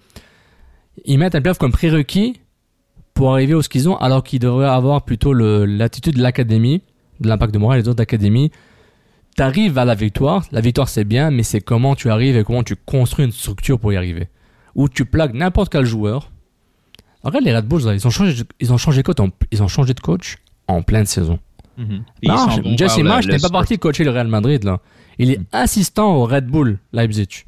[1.07, 2.43] ils mettent un playoff comme prérequis
[3.15, 6.83] pour arriver où ce qu'ils ont, alors qu'ils devraient avoir plutôt l'attitude de l'académie,
[7.21, 8.51] de l'impact de Montréal et des autres académies.
[9.35, 12.65] T'arrives à la victoire, la victoire c'est bien, mais c'est comment tu arrives et comment
[12.65, 14.29] tu construis une structure pour y arriver.
[14.75, 16.29] Où tu plaques n'importe quel joueur.
[17.23, 19.63] Regarde les Red Bulls, là, ils ont changé, ils ont changé de coach en, ils
[19.63, 21.39] ont changé de coach en pleine saison.
[21.77, 21.87] Mhm.
[21.87, 24.81] Puis ils Non, Jesse Marsh n'est pas parti coacher le Real Madrid là.
[25.19, 27.45] Il est assistant au Red Bull Leipzig.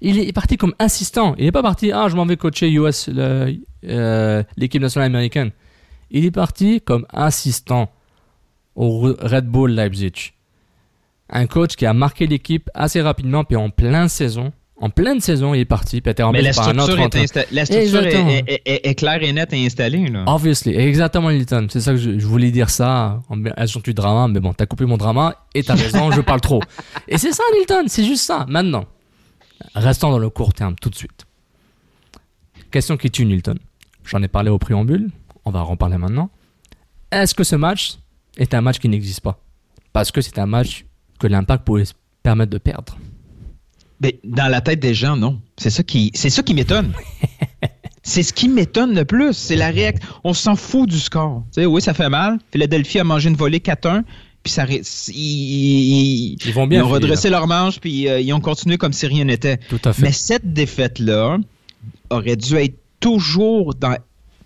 [0.00, 1.34] Il est parti comme assistant.
[1.38, 5.50] Il n'est pas parti ah je m'en vais coacher US euh, l'équipe nationale américaine.
[6.10, 7.90] Il est parti comme assistant
[8.74, 10.32] au Red Bull Leipzig.
[11.30, 14.52] Un coach qui a marqué l'équipe assez rapidement puis en pleine saison.
[14.80, 16.92] En pleine saison, il est parti puis a été Mais la remplacé par un autre
[16.92, 20.06] structure, est, insta- la structure est, est- est- est claire et nette et installée.
[20.08, 20.22] Là.
[20.28, 21.66] Obviously, exactement Nilton.
[21.68, 24.66] C'est ça que je, je voulais dire ça en action du drama, mais bon, t'as
[24.66, 26.60] coupé mon drama et t'as raison, je parle trop.
[27.08, 28.46] Et c'est ça Nilton, c'est juste ça.
[28.48, 28.84] Maintenant,
[29.74, 31.26] restons dans le court terme tout de suite.
[32.70, 33.58] Question qui tue Nilton.
[34.04, 35.10] J'en ai parlé au préambule,
[35.44, 36.30] on va en reparler maintenant.
[37.10, 37.94] Est-ce que ce match
[38.36, 39.40] est un match qui n'existe pas?
[39.92, 40.84] Parce que c'est un match
[41.18, 42.96] que l'impact pouvait se permettre de perdre.
[44.00, 45.40] Mais dans la tête des gens, non.
[45.56, 46.92] C'est ça qui, c'est ça qui m'étonne.
[48.02, 49.32] c'est ce qui m'étonne le plus.
[49.32, 50.08] C'est la réaction.
[50.24, 51.44] On s'en fout du score.
[51.56, 52.38] Oui, ça fait mal.
[52.52, 54.02] Philadelphie a mangé une volée 4-1.
[54.44, 56.78] Puis ça, ré- ils, Ils vont bien.
[56.80, 57.80] ils ont redressé leurs manches.
[57.80, 59.56] Puis euh, ils ont continué comme si rien n'était.
[59.68, 60.02] Tout à fait.
[60.02, 61.38] Mais cette défaite-là
[62.10, 63.96] aurait dû être toujours dans,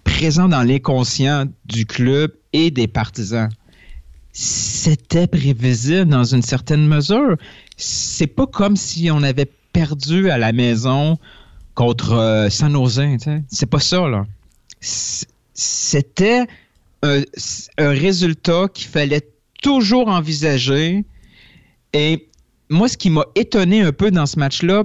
[0.04, 3.48] présent dans l'inconscient du club et des partisans.
[4.32, 7.36] C'était prévisible dans une certaine mesure.
[7.76, 11.18] C'est pas comme si on avait perdu à la maison
[11.74, 13.00] contre euh, San Jose.
[13.48, 14.26] C'est pas ça, là.
[14.80, 16.46] C'était
[17.02, 17.22] un,
[17.78, 19.28] résultat qu'il fallait
[19.62, 21.04] toujours envisager.
[21.92, 22.28] Et
[22.68, 24.84] moi, ce qui m'a étonné un peu dans ce match-là,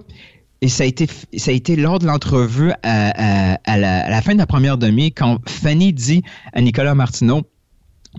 [0.62, 4.48] et ça a été, ça a été lors de l'entrevue à, la, fin de la
[4.48, 6.24] première demi, quand Fanny dit
[6.54, 7.44] à Nicolas Martineau,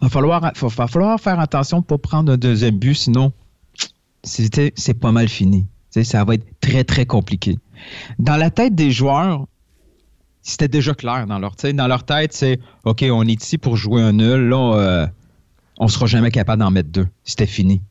[0.00, 3.32] va falloir, va, falloir faire attention pour prendre un deuxième but, sinon
[4.22, 5.66] c'est pas mal fini.
[5.90, 7.58] Ça va être très, très compliqué.
[8.18, 9.46] Dans la tête des joueurs,
[10.42, 13.76] c'était déjà clair dans leur, sais, dans leur tête, c'est OK, on est ici pour
[13.76, 14.48] jouer un nul.
[14.48, 15.06] Là, euh,
[15.78, 17.06] on sera jamais capable d'en mettre deux.
[17.24, 17.82] C'était fini.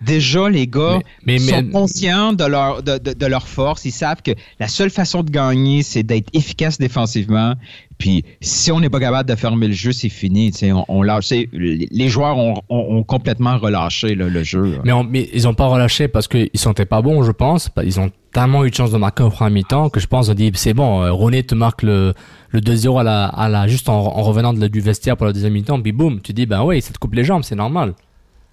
[0.00, 3.84] Déjà, les gars Mais- mais- sont mais- conscients de leur, de, de- de leur force.
[3.84, 4.30] Ils savent que
[4.60, 7.54] la seule façon de gagner, c'est d'être efficace défensivement.
[7.98, 10.52] Puis, si on n'est pas capable de fermer le jeu, c'est fini.
[10.52, 11.30] Tu sais, On, on lâche.
[11.52, 14.62] Les joueurs ont, ont- ont complètement relâché là, le jeu.
[14.74, 14.78] là.
[14.84, 17.68] Mais, on- mais ils ont pas relâché parce qu'ils sentaient pas bons, je pense.
[17.84, 20.34] Ils ont tellement eu de chance de marquer au premier mi-temps que je pense on
[20.34, 22.12] dit c'est bon, euh, René te marque le,
[22.50, 25.26] le 2-0 à la, à la, juste en, en revenant de la- du vestiaire pour
[25.26, 27.56] la deuxième mi-temps, puis boum, tu dis ben ouais, ça te coupe les jambes, c'est
[27.56, 27.94] normal.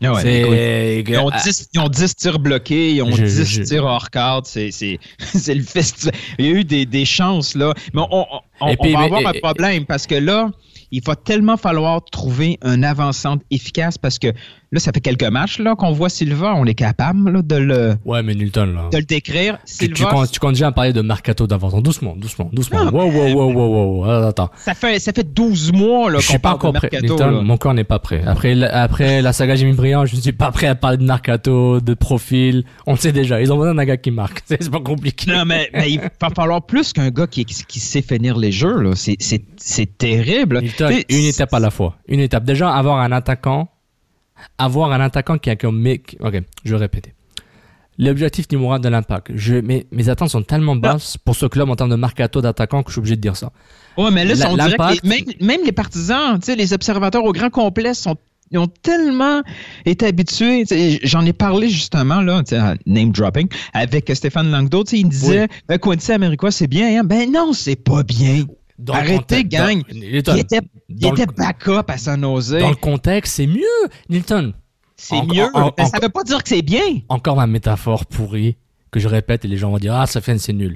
[0.03, 3.63] Ah ouais, Ils ont, 10, ils ont 10 tirs bloqués, ils ont Je- 10 je-
[3.63, 4.45] tirs hors cadre.
[4.45, 6.13] C'est, c'est, c'est le festival.
[6.38, 7.73] Il y a eu des, des chances, là.
[7.93, 8.25] Mais on,
[8.62, 10.51] on- puis, va mais- avoir et- un problème parce que là,
[10.91, 14.27] il va tellement falloir trouver un avant-centre efficace parce que
[14.76, 16.54] là, ça fait quelques matchs là, qu'on voit Silva.
[16.56, 18.90] On est capable là, de, le, Ouais, mais Newton là.
[18.92, 19.58] de le décrire.
[19.66, 21.74] Tu, tu, comptes, tu comptes déjà à parler de mercato d'avance.
[21.82, 22.86] Doucement, doucement, doucement.
[22.86, 24.28] Non, wow, wow, wow, wow, wow, wow.
[24.28, 26.74] Attends, ça, fait, ça fait 12 mois là, Je qu'on suis pas parle de encore
[26.74, 26.90] prêt.
[26.92, 27.14] mercato.
[27.14, 28.22] Newton, mon corps n'est pas prêt.
[28.26, 31.04] Après, la- après la saga Jimmy Briand, je ne suis pas prêt à parler de
[31.04, 32.64] mercato, de profil.
[32.86, 33.42] On le sait déjà.
[33.42, 34.42] Ils ont besoin d'un gars qui marque.
[34.46, 35.32] C'est pas compliqué.
[35.32, 38.82] Non, mais, mais il va falloir plus qu'un gars qui, qui sait finir les jeux.
[38.82, 38.92] là.
[38.96, 40.62] C'est, c'est, c'est terrible.
[40.62, 41.96] Newton, une étape à la fois.
[42.08, 42.44] Une étape.
[42.44, 43.70] Déjà, avoir un attaquant,
[44.58, 46.17] avoir un attaquant qui a comme mec.
[46.19, 47.13] Ok, je vais répéter.
[47.98, 49.32] L'objectif numéro un de l'impact.
[49.36, 52.84] Je, mes, mes attentes sont tellement basses pour ce club en termes de mercato d'attaquant
[52.84, 53.52] que je suis obligé de dire ça.
[53.98, 57.32] Ouais, mais là, La- on dirait que les- même, même les partisans, les observateurs au
[57.32, 58.17] grand complet sont
[58.52, 59.41] ils ont tellement
[59.86, 60.65] été habitués.
[61.04, 62.43] J'en ai parlé justement, là,
[62.86, 64.84] name dropping, avec Stéphane Langdo.
[64.91, 66.12] Il me disait ben, Quincy
[66.52, 67.00] c'est bien.
[67.00, 67.04] hein?
[67.04, 68.43] Ben non, c'est pas bien.
[68.78, 69.82] Dans le Arrêtez, contexte- gang.
[69.82, 70.60] dans- Il était,
[70.90, 72.58] il dans le- était backup à San Jose.
[72.60, 73.64] Dans le contexte, c'est mieux.
[74.10, 74.54] Newton,
[74.98, 75.46] C'est mieux.
[75.54, 76.82] en- mais en- ça veut pas dire que c'est bien.
[77.10, 78.58] encore ma métaphore pourrie
[78.92, 80.76] que je répète et les gens vont dire ah ça fait c'est nul.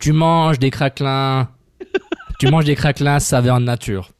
[0.00, 1.48] Tu manges des craquelins,
[2.40, 4.10] tu manges des craquelins saveur nature.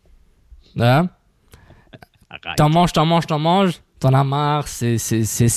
[0.78, 1.08] Hein?
[2.56, 5.48] T'en manges, t'en manges, t'en manges, t'en as marre, c'est c'est c'est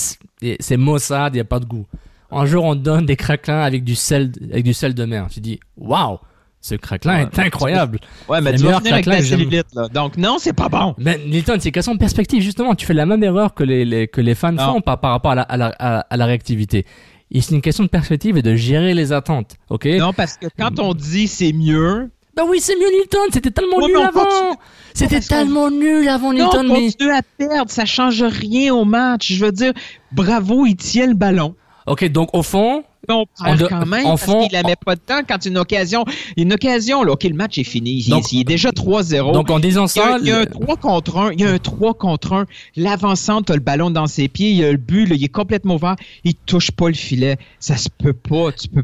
[0.60, 1.86] c'est maussade, y a pas de goût.
[2.32, 5.28] Un jour on te donne des craquelins avec du sel avec du sel de mer.
[5.32, 6.20] Tu dis waouh,
[6.68, 8.00] ce craquelin est incroyable.
[8.30, 9.88] Ouais, mais tu vas finir avec cellulite, là.
[9.88, 10.94] Donc, non, c'est pas bon.
[10.98, 12.76] Mais Nilton, c'est question de perspective, justement.
[12.76, 14.74] Tu fais la même erreur que les, les- que les fans Non.
[14.74, 16.86] font par, par rapport à la, à la, à, à la réactivité.
[17.32, 19.86] Et c'est une question de perspective et de gérer les attentes, ok?
[20.00, 23.78] Non, parce que quand on dit c'est mieux, Bah oui, c'est mieux Nilton, c'était tellement
[23.78, 24.58] Ouais, nul mais avant continue.
[24.94, 26.86] C'était tellement nul avant non, Nilton, on mais...
[26.86, 29.34] continue à perdre, ça change rien au match.
[29.34, 29.74] Je veux dire,
[30.14, 31.54] bravo, il tient le ballon.
[31.86, 34.96] Ok, donc au fond, Mais on de- quand même en parce fond, qu'il met pas
[34.96, 36.04] de temps quand une occasion,
[36.36, 39.32] une occasion, là, ok, le match est fini, il, Donc- il est déjà 3-0.
[39.34, 40.18] donc en disant il y, a, ça...
[40.22, 42.46] il y a un le- 3 contre 1, il y a un 3 contre 1.
[42.76, 45.28] L'avancante a le ballon dans ses pieds, il y a le but, là, il est
[45.30, 47.38] complètement ouvert, il touche pas le filet.
[47.60, 48.84] Ça se peut pas, tu peux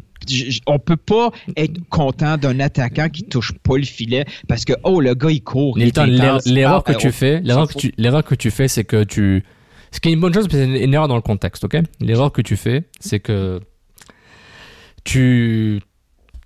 [0.67, 5.01] on peut pas être content d'un attaquant qui touche pas le filet parce que oh
[5.01, 5.77] le gars il court.
[5.77, 8.49] il l'erreur l'erreur ah, que ben, tu on- fais, l'erreur que tu, l'erreur que tu
[8.49, 9.43] fais, c'est que tu,
[9.91, 11.75] ce qui est une bonne chose, c'est une erreur dans le contexte, ok?
[11.99, 13.59] L'erreur que tu fais, c'est que
[15.03, 15.81] tu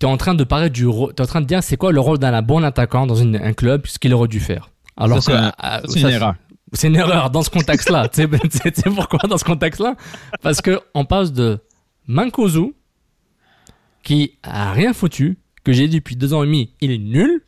[0.01, 2.17] es en train de parler du, t'es en train de dire c'est quoi le rôle
[2.19, 4.69] d'un bon attaquant dans une- un club, ce qu'il aurait dû faire.
[4.95, 6.35] Alors c'est un- ah, c'est une erreur.
[6.73, 8.09] C'est une erreur dans ce contexte-là.
[8.09, 9.95] tu sais tu pourquoi dans ce contexte-là?
[10.41, 11.59] Parce que on passe de
[12.07, 12.73] Mankozu
[14.03, 17.41] qui a rien foutu, que j'ai dit depuis deux ans et demi, il est nul,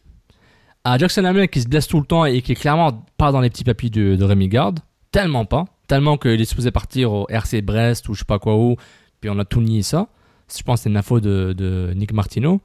[0.84, 3.42] à Jackson Hamel qui se blesse tout le temps et qui est clairement pas dans
[3.42, 4.80] les petits papiers de, de Rémi Garde,
[5.12, 8.56] tellement pas, tellement qu'il est supposé partir au RC Brest ou je sais pas quoi
[8.58, 8.76] où,
[9.22, 10.08] puis on a tout nié ça.
[10.58, 12.62] Je pense que c'est une info de, de Nick Martino.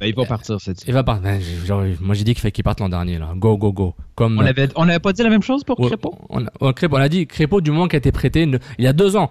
[0.00, 1.22] Ben, il va partir cette Il va partir.
[1.24, 3.32] Ben, genre, moi j'ai dit qu'il fallait qu'il parte l'an dernier là.
[3.36, 3.94] Go go go.
[4.14, 6.16] Comme On avait, on avait pas dit la même chose pour Ouais, Crépeau?
[6.28, 8.58] on, a, on- Crépeau, on a dit Crépeau du moment qu'il a été prêté ne-
[8.78, 9.30] il y a deux ans.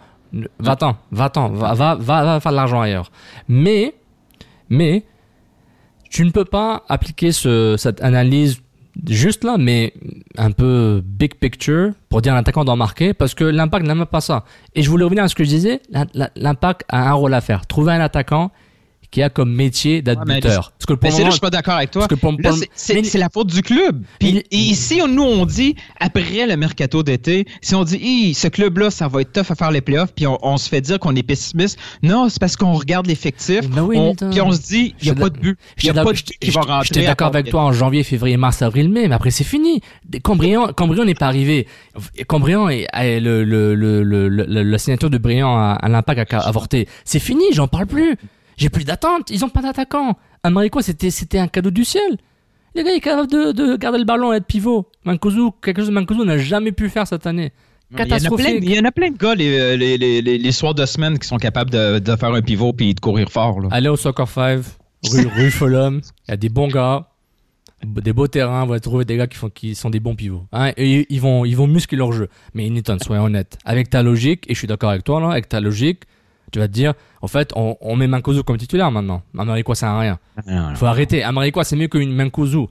[0.60, 3.12] Va-t'en, va-t'en, va, va, va, va faire de l'argent ailleurs.
[3.48, 3.96] Mais,
[4.70, 5.04] mais,
[6.10, 8.62] tu ne peux pas appliquer ce, cette analyse
[9.08, 9.94] juste là, mais
[10.38, 14.46] un peu big picture pour dire l'attaquant doit marquer parce que l'impact n'aime pas ça.
[14.76, 15.82] Et je voulais revenir à ce que je disais,
[16.36, 17.66] l'impact a un rôle à faire.
[17.66, 18.52] Trouver un attaquant
[19.12, 20.72] qui a comme métier d'être Ouais, buteur.
[20.78, 22.08] Parce que pour Mais là moment, que je suis pas d'accord avec toi.
[22.44, 24.04] Là, c'est- la faute du club.
[24.20, 28.34] Puis Il- et ici, on- nous, on dit, après le mercato d'été, si on dit,
[28.36, 30.82] ce club-là, ça va être tough à faire les playoffs, puis on, on se fait
[30.82, 31.80] dire qu'on est pessimiste.
[32.04, 35.16] Non, c'est parce qu'on regarde l'effectif, oui, on- puis on se dit, il n'y a
[35.16, 35.58] pas de but.
[35.82, 36.88] Il n'y a pas de but qui va rentrer.
[36.94, 39.82] J'étais d'accord avec toi en janvier, février, mars, avril, mai, mais après c'est fini.
[40.24, 40.72] Cambrian
[41.06, 41.68] n'est pas arrivé.
[42.28, 42.88] Cambrian est,
[43.20, 46.88] le, le, le, le, le- la signature de Briand à, à l'impact a avorté.
[47.06, 48.16] C'est fini, j'en parle plus.
[48.60, 49.30] J'ai plus d'attente.
[49.30, 50.18] Ils ont pas d'attaquant.
[50.44, 52.18] Amarico, c'était, c'était un cadeau du ciel.
[52.76, 54.86] Les gars, il est capable de, de garder le ballon et être pivot.
[55.06, 57.52] Mankozu, quelque chose que Mankozu n'a jamais pu faire cette année.
[57.92, 58.60] Il y, en a plein, Catastrophique.
[58.62, 61.28] il y en a plein de gars les, les, les, les, soirs de semaine qui
[61.28, 63.62] sont capables de, de faire un pivot puis de courir fort.
[63.62, 63.70] Là.
[63.72, 64.62] Allez au Soccer 5,
[65.12, 65.52] rue, rue.
[65.60, 67.08] Il y a des bons gars,
[67.84, 68.66] des beaux terrains.
[68.66, 70.46] Vous allez trouver des gars qui, font, qui sont des bons pivots.
[70.52, 72.30] Hein, et ils, vont, ils vont muscler leur jeu.
[72.54, 73.58] Mais Newton, soyons honnêtes.
[73.66, 76.04] Avec ta logique, et je suis d'accord avec toi, là, avec ta logique,
[76.52, 79.22] tu vas te dire, en fait, on, on met Mankozu comme titulaire maintenant.
[79.38, 80.20] Amarico, ça sert à rien.
[80.48, 81.24] Il faut arrêter.
[81.24, 82.66] Amarico, c'est mieux qu'une Mankozu.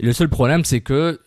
[0.00, 1.20] Et le seul problème, c'est que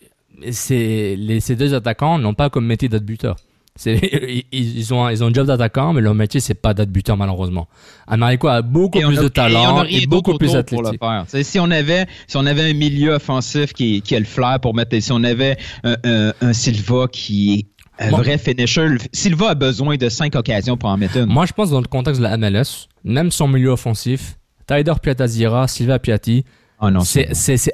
[0.50, 3.36] c'est les, ces deux attaquants n'ont pas comme métier d'être buteur.
[3.86, 7.16] Ils, ils ont, ils ont un job d'attaquant, mais leur métier, c'est pas d'être buteur,
[7.16, 7.68] malheureusement.
[8.06, 11.00] Amarico a beaucoup Et plus a- de et talent a et, rien beaucoup plus athlétique.
[11.42, 14.74] Si on avait, si on avait un milieu offensif qui, qui a le flair pour
[14.74, 17.66] mettre, si on avait un, un- un Silva qui est
[17.98, 21.26] un vrai finisher, Silva a besoin de cinq occasions pour en mettre une.
[21.26, 25.68] Moi, je pense dans le contexte de la MLS, même son milieu offensif, Tyler Piatazira,
[25.68, 26.44] Silva Piatti,
[26.80, 27.28] Ah c'est,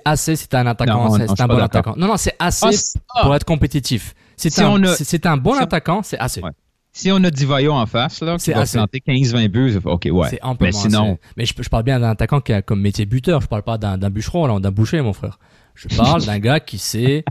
[0.05, 1.95] assez, c'est un attaquant, c'est, un bon attaquant.
[1.97, 3.23] Non, non, c'est assez Ah, ah.
[3.23, 4.15] pour être compétitif.
[4.37, 6.41] C'est, Si un, on a- un bon si attaquant, c'est assez.
[6.43, 6.51] Ouais.
[6.93, 8.79] Si on a Divayo en face, là, C'est qui va assez.
[8.79, 10.29] planter 15-20 buts, OK, ouais.
[10.31, 11.19] C'est Mais sinon, assez.
[11.37, 13.41] Mais je, je parle bien d'un attaquant qui a comme métier buteur.
[13.41, 15.39] Je parle pas d'un, bûcheron, d'un boucher, mon frère.
[15.75, 17.25] Je parle d'un gars qui sait.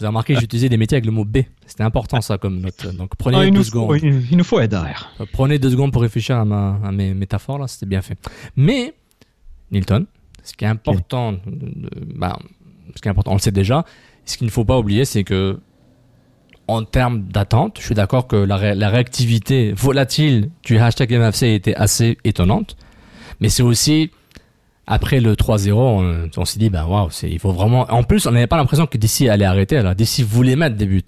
[0.00, 1.40] Vous avez remarqué, j'ai utilisé des métiers avec le mot B.
[1.66, 2.86] C'était important, ça, comme note.
[2.96, 3.98] Donc, prenez Ah, deux nous secondes.
[4.02, 4.80] il, il nous faut Eder.
[5.20, 8.16] Euh, Prenez deux secondes pour réfléchir à, ma, à mes métaphores, là, c'était bien fait.
[8.56, 8.94] Mais,
[9.70, 10.06] Nilton,
[10.42, 11.34] ce qui est important,
[12.16, 12.38] bah,
[12.96, 13.84] ce qui est important, on le sait déjà,
[14.24, 15.60] ce qu'il ne faut pas oublier, c'est que,
[16.66, 21.42] en termes d'attente, je suis d'accord que la, ré- la réactivité volatile du hashtag MFC
[21.54, 22.76] était assez étonnante,
[23.40, 24.10] mais c'est aussi,
[24.90, 27.86] après le 3-0, on, on s'est dit, bah waouh, c'est- il faut vraiment.
[27.90, 29.94] En plus, on n'avait pas l'impression que DC allait arrêter, là.
[29.94, 31.02] DC voulait mettre des buts.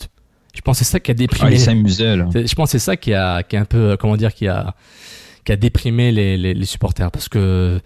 [0.55, 1.53] Je pense que c'est ça qui a Ah, déprimé.
[1.53, 2.17] il s'amusait,
[2.47, 4.75] Je pense que c'est ça qui a, qui a un peu, comment dire, qui a,
[5.45, 7.81] qui a déprimé les, les, les supporters parce que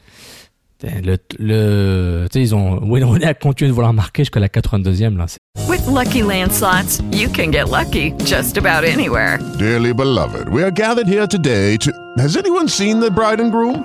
[0.82, 4.48] le, le, tu sais, ils ont, Wayne Rooney a continué de vouloir marquer jusqu'à la
[4.48, 5.26] 82e là.
[5.68, 9.38] With Lucky Land slots, you can get lucky just about anywhere.
[9.58, 11.90] Dearly beloved, we are gathered here today to.
[12.18, 13.84] Has anyone seen the bride and groom?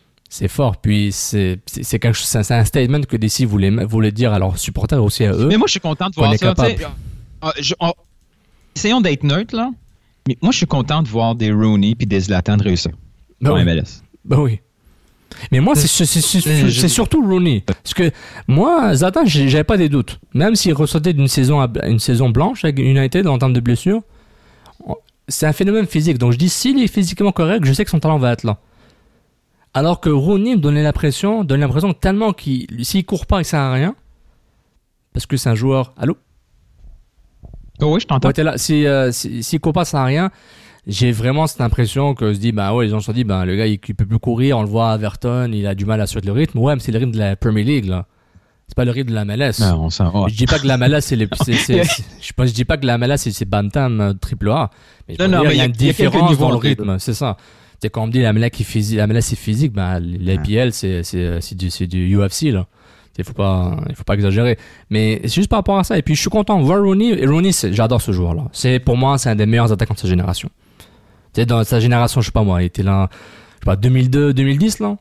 [0.33, 0.77] C'est fort.
[0.77, 5.03] Puis c'est, quelque chose, c'est un statement que DC voulait, voulait dire à leurs supporters
[5.03, 5.47] aussi à eux.
[5.49, 6.37] Mais moi, je suis content de voir ça.
[6.37, 6.87] capable.
[7.41, 7.91] Ah, je- on-
[8.73, 9.71] essayons d'être neutre, là.
[10.29, 12.91] Mais moi, je suis content de voir des Rooney puis des Zlatan de réussir.
[13.41, 13.65] Ben oui.
[13.65, 14.01] MLS.
[14.23, 14.61] Ben oui.
[15.51, 15.87] Mais moi, c'est,
[16.87, 17.61] surtout Rooney.
[17.65, 18.09] Parce que
[18.47, 20.17] moi, Zlatan, j'avais pas des doutes.
[20.33, 24.01] Même s'il ressortait d'une saison, à- une saison blanche avec United en termes de blessures,
[25.27, 26.17] c'est un phénomène physique.
[26.17, 28.57] Donc je dis, s'il est physiquement correct, je sais que son talent va être là.
[29.73, 33.45] Alors que Rooney me donnait l'impression, donne l'impression que tellement qu'il, s'il court pas, il
[33.45, 33.95] sert à rien.
[35.13, 35.93] Parce que c'est un joueur.
[35.97, 36.17] Allô?
[37.81, 38.29] Oh oui, je t'entends.
[38.29, 38.57] Ouais, là.
[38.57, 40.31] Si, euh, si, court pas, ça sert à rien.
[40.87, 43.45] J'ai vraiment cette impression que je dis, bah ouais, les gens se sont dit, bah
[43.45, 45.85] le gars, il, il peut plus courir, on le voit à Everton, il a du
[45.85, 46.57] mal à suivre le rythme.
[46.59, 48.07] Ouais, mais c'est le rythme de la Premier League, là.
[48.67, 49.59] C'est pas le rythme de la MLS.
[49.59, 52.31] Non, on s'en Je dis pas que la MLS, c'est les, c'est, c'est- c'est- je,
[52.45, 54.69] je dis pas que la MLS, c'est, c'est Bantam, euh, triple A.
[55.07, 56.55] Mais je Non, non, dire, mais il y a une y a différence dans le
[56.55, 57.37] rythme, c'est ça.
[57.81, 61.03] C'est quand on me dit la MLS est physique, la MLS c'est physique, l'APL, c'est,
[61.03, 62.67] c'est, c'est du, c'est du UFC, là.
[63.17, 64.57] Il faut pas, il faut pas exagérer.
[64.89, 65.97] Mais c'est juste par rapport à ça.
[65.97, 67.09] Et puis, je suis content de voir Rooney.
[67.09, 68.45] Et Rooney, j'adore ce joueur-là.
[68.51, 70.49] C'est, pour moi, c'est un des meilleurs attaquants de sa génération.
[71.33, 73.75] Tu sais, dans sa génération, je sais pas moi, il était là, je sais pas,
[73.75, 74.97] 2002, 2010, là.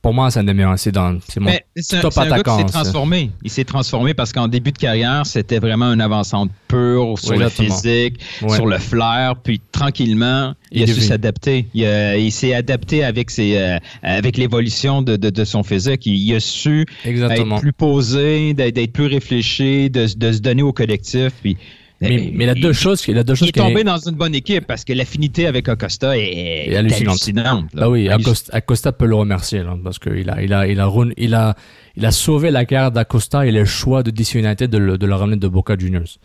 [0.00, 0.52] Pour moi, c'est un des.
[0.76, 3.30] C'est mon Mais c'est un, top un gars qui s'est transformé.
[3.42, 7.38] Il s'est transformé parce qu'en début de carrière, c'était vraiment un avançant pur sur Oui,
[7.38, 8.54] le physique, Ouais.
[8.54, 11.66] sur le flair, puis tranquillement, il, Il a su s'adapter.
[11.74, 16.06] Il, s'est adapté avec ses, euh, avec l'évolution de, de, de son physique.
[16.06, 17.56] Il, il a su Exactement.
[17.56, 21.32] être plus posé, d'être, d'être plus réfléchi, de, de se donner au collectif.
[21.42, 21.56] Puis,
[22.00, 23.96] Mais, mais il a deux choses, il a deux il choses est qui tombé dans
[23.98, 27.28] une bonne équipe parce que l'affinité avec Acosta est, est est hallucinante.
[27.34, 27.64] là.
[27.74, 30.86] Bah oui, Acosta, Acosta peut le remercier là, parce qu'il a, il a, il a,
[30.86, 31.56] run- il a,
[31.96, 35.06] il a sauvé la carrière d'Acosta et le choix de DC United de le, de
[35.06, 36.18] le ramener de Boca Juniors.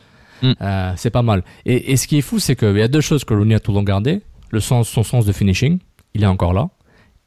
[0.43, 0.51] Mm.
[0.61, 1.43] Euh, c'est pas mal.
[1.65, 3.59] Et, et ce qui est fou, c'est qu'il y a deux choses que Rooney a
[3.59, 4.21] tout gardé.
[4.51, 5.79] Le sens, son sens de finishing,
[6.13, 6.69] il est encore là.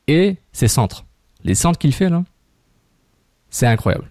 [0.07, 1.05] Et ses centres.
[1.43, 2.23] Les centres qu'il fait là,
[3.51, 4.09] c'est incroyable.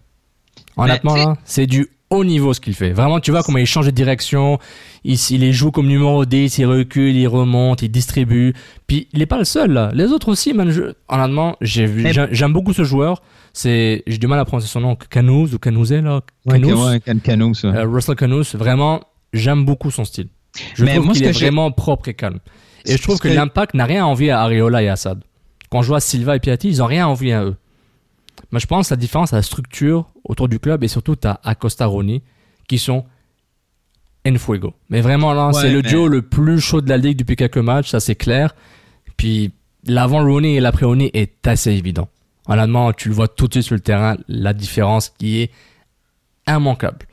[0.75, 2.91] Honnêtement Mais, là, c'est du haut niveau ce qu'il fait.
[2.91, 4.59] Vraiment, tu vois comment il change de direction,
[5.03, 8.53] il, il les joue comme numéro 10, il recule, il remonte, il distribue.
[8.87, 9.91] Puis il est pas le seul là.
[9.93, 10.69] Les autres aussi, man.
[10.71, 13.21] Je, honnêtement, j'aime beaucoup ce joueur.
[13.53, 16.21] C'est, j'ai du mal à prononcer son nom, Canouz ou Canouzet là?
[16.45, 16.89] Ouais, Canouz.
[16.89, 16.99] ouais.
[17.65, 19.01] Euh, Russell Canouz, vraiment,
[19.33, 20.27] j'aime beaucoup son style.
[20.75, 22.39] Je Mais trouve moi, qu'il est vraiment propre et calme.
[22.85, 25.23] Et je trouve que que- l'impact n'a rien à envier à Areola et Assad.
[25.71, 27.55] Quand je vois Silva et Piatti, ils ont rien à envier à eux.
[28.51, 31.27] Mais je pense que la différence, c'est la structure autour du club et surtout, tu
[31.27, 32.21] as Acosta Roni
[32.67, 33.05] qui sont
[34.27, 34.73] en fuego.
[34.89, 37.35] Mais vraiment, là, Ouais, c'est le mais- duo le plus chaud de la ligue depuis
[37.35, 38.55] quelques matchs, ça c'est clair.
[39.17, 39.51] Puis
[39.85, 42.07] l'avant Rooney et l'après Rooney est assez évident.
[42.47, 45.51] Honnêtement, tu le vois tout de suite sur le terrain, la différence qui est
[46.47, 47.05] immanquable.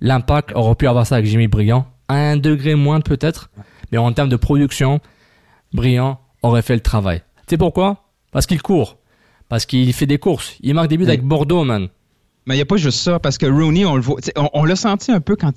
[0.00, 3.50] L'impact aurait pu avoir ça avec Jimmy Briand, à un degré moins peut-être,
[3.92, 5.00] mais en termes de production,
[5.72, 7.20] Briand aurait fait le travail.
[7.46, 8.04] Tu sais pourquoi?
[8.32, 8.96] Parce qu'il court,
[9.50, 11.88] parce qu'il fait des courses, il marque des buts avec Bordeaux, man.
[12.46, 14.18] Mais il n'y a pas juste ça, parce que Rooney, on le voit.
[14.36, 15.52] On, on l'a senti un peu quand,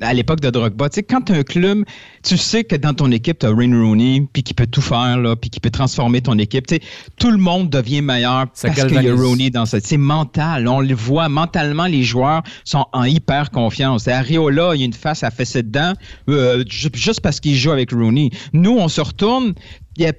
[0.00, 0.88] à l'époque de Drogba.
[0.88, 1.84] Tu sais, quand tu un club,
[2.22, 5.18] tu sais que dans ton équipe, tu as Wayne Rooney, puis qui peut tout faire,
[5.18, 6.68] là, puis qui peut transformer ton équipe.
[6.68, 6.80] Tu sais,
[7.18, 9.14] tout le monde devient meilleur Ça parce qu'il y a.
[9.14, 9.80] Rooney dans ça.
[9.80, 10.68] C'est mental.
[10.68, 14.06] On le voit mentalement, les joueurs sont en hyper confiance.
[14.06, 15.94] Et Ariola, il y a une face à fesser dedans,
[16.28, 18.30] euh, ju- juste parce qu'il joue avec Rooney.
[18.52, 19.54] Nous, on se retourne,
[19.96, 20.12] il y a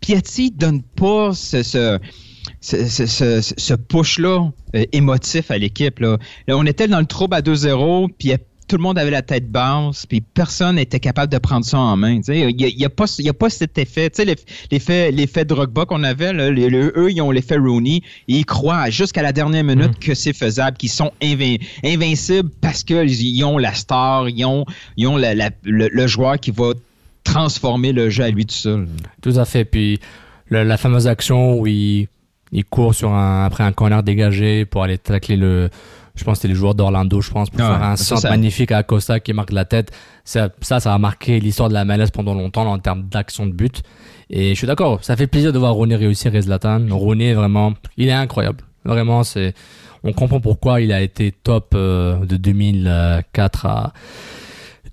[0.00, 1.98] Piatti donne pas ce, ce,
[2.60, 5.98] ce, ce- ce- ce push-là euh, émotif à l'équipe.
[6.00, 6.18] Là.
[6.46, 8.32] Là, on était dans le trouble à 2-0, puis
[8.66, 11.96] tout le monde avait la tête basse, puis personne n'était capable de prendre ça en
[11.98, 12.20] main.
[12.26, 14.08] Il n'y a, y a pas y a pas cet effet.
[14.08, 17.58] Tu sais, l'eff- l'effet, l'effet Drogba qu'on avait, là, les- le- eux, ils ont l'effet
[17.58, 18.02] Rooney, et
[18.38, 23.44] ils croient jusqu'à la dernière minute que c'est faisable, qu'ils sont invin- invincibles parce qu'ils
[23.44, 24.64] ont la star, ils ont,
[24.96, 26.72] ils ont la- la- le, le joueur qui va
[27.24, 28.86] transformer le jeu à lui tout seul.
[29.22, 29.64] Tout à fait.
[29.64, 29.98] Puis
[30.48, 32.08] le- la fameuse action où il,
[32.52, 35.68] il court sur un, après un corner dégagé pour aller tacler le.
[36.16, 38.30] Je pense que c'était les joueurs d'Orlando, je pense, pour Ah faire un centre ça-
[38.30, 39.90] magnifique à Acosta qui marque la tête.
[40.24, 43.52] Ça, ça, ça a marqué l'histoire de la MLS pendant longtemps en termes d'action de
[43.52, 43.82] but.
[44.30, 46.86] Et je suis d'accord, ça fait plaisir de voir Rooney réussir et Zlatan.
[46.88, 48.58] Rooney, vraiment, il est incroyable.
[48.84, 49.54] Vraiment, c'est,
[50.04, 53.92] on comprend pourquoi il a été top euh, de 2004 à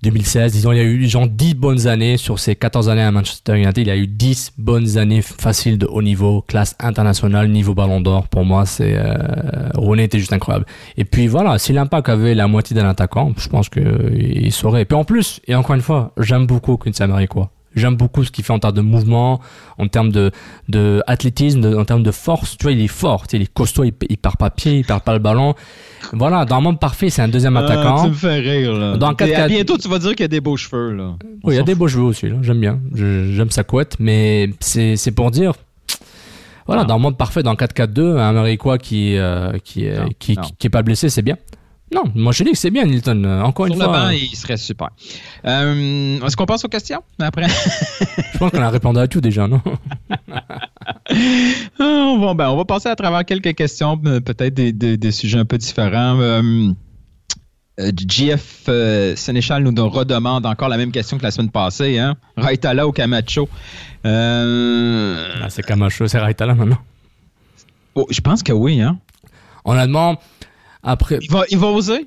[0.02, 0.52] 2016.
[0.52, 3.56] Disons, il y a eu genre 10 bonnes années sur ces 14 années à Manchester
[3.56, 3.78] United.
[3.78, 8.00] Il y a eu 10 bonnes années faciles de haut niveau, classe internationale, niveau ballon
[8.00, 8.28] d'or.
[8.28, 10.66] Pour moi, c'est, euh, Rooney était juste incroyable.
[10.96, 14.82] Et puis voilà, si l'impact avait la moitié d'un attaquant, je pense qu'il saurait.
[14.82, 17.51] Et puis en plus, et encore une fois, j'aime beaucoup Quincy quoi.
[17.74, 19.40] J'aime beaucoup ce qu'il fait en termes de mouvement,
[19.78, 20.30] en termes de,
[20.68, 22.56] de athlétisme, de- en termes de force.
[22.58, 24.78] Tu vois, il est fort, tu sais, il est costaud, il, il part pas pied,
[24.78, 25.54] il perd pas le ballon.
[26.12, 27.96] Voilà, dans un monde parfait, c'est un deuxième attaquant.
[27.98, 28.96] Ah, tu me fais rire, là.
[28.96, 31.14] Dans Et à 4-4 bientôt, tu vas dire qu'il y a des beaux cheveux, là.
[31.44, 32.36] oui, il y a des beaux cheveux aussi, là.
[32.42, 32.80] j'aime bien.
[32.94, 35.52] J'aime sa couette, mais c'est c'est pour dire.
[36.66, 40.42] Voilà, dans un monde parfait, dans 4-4-2, un Américois qui, euh, qui, euh, qui, non.
[40.42, 41.36] qui, qui est pas blessé, c'est bien.
[41.94, 43.22] Non, moi je dis que c'est bien, Nilton.
[43.24, 44.88] Euh, Encore Sur une le fois, banc, euh, il serait super.
[45.46, 47.46] Euh, Est-ce qu'on passe aux questions après?
[48.32, 49.60] je pense qu'on a répondu à tout déjà, non?
[51.78, 55.12] Ah, on, va, ben, on va passer à travers quelques questions, peut-être des, des- des
[55.12, 56.18] sujets un peu différents.
[56.20, 56.72] Euh,
[57.78, 58.68] GF
[59.16, 61.98] Sénéchal nous redemande encore la même question que la semaine passée.
[61.98, 62.16] Hein?
[62.36, 63.48] Raitala ou Camacho?
[64.04, 66.78] Ah, C'est Camacho, c'est Raitala maintenant.
[67.94, 68.80] oh, je pense que oui.
[68.80, 68.98] Hein?
[69.64, 70.16] Honnêtement,
[70.82, 71.18] après.
[71.22, 72.04] Il va, il va oser?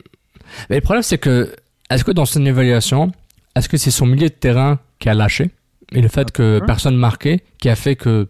[0.70, 1.54] Mais le problème, c'est que,
[1.90, 3.12] est-ce que dans son évaluation,
[3.56, 5.52] est-ce que c'est son milieu de terrain qui a lâché?
[5.92, 8.28] Et le fait que personne marquait qui a fait que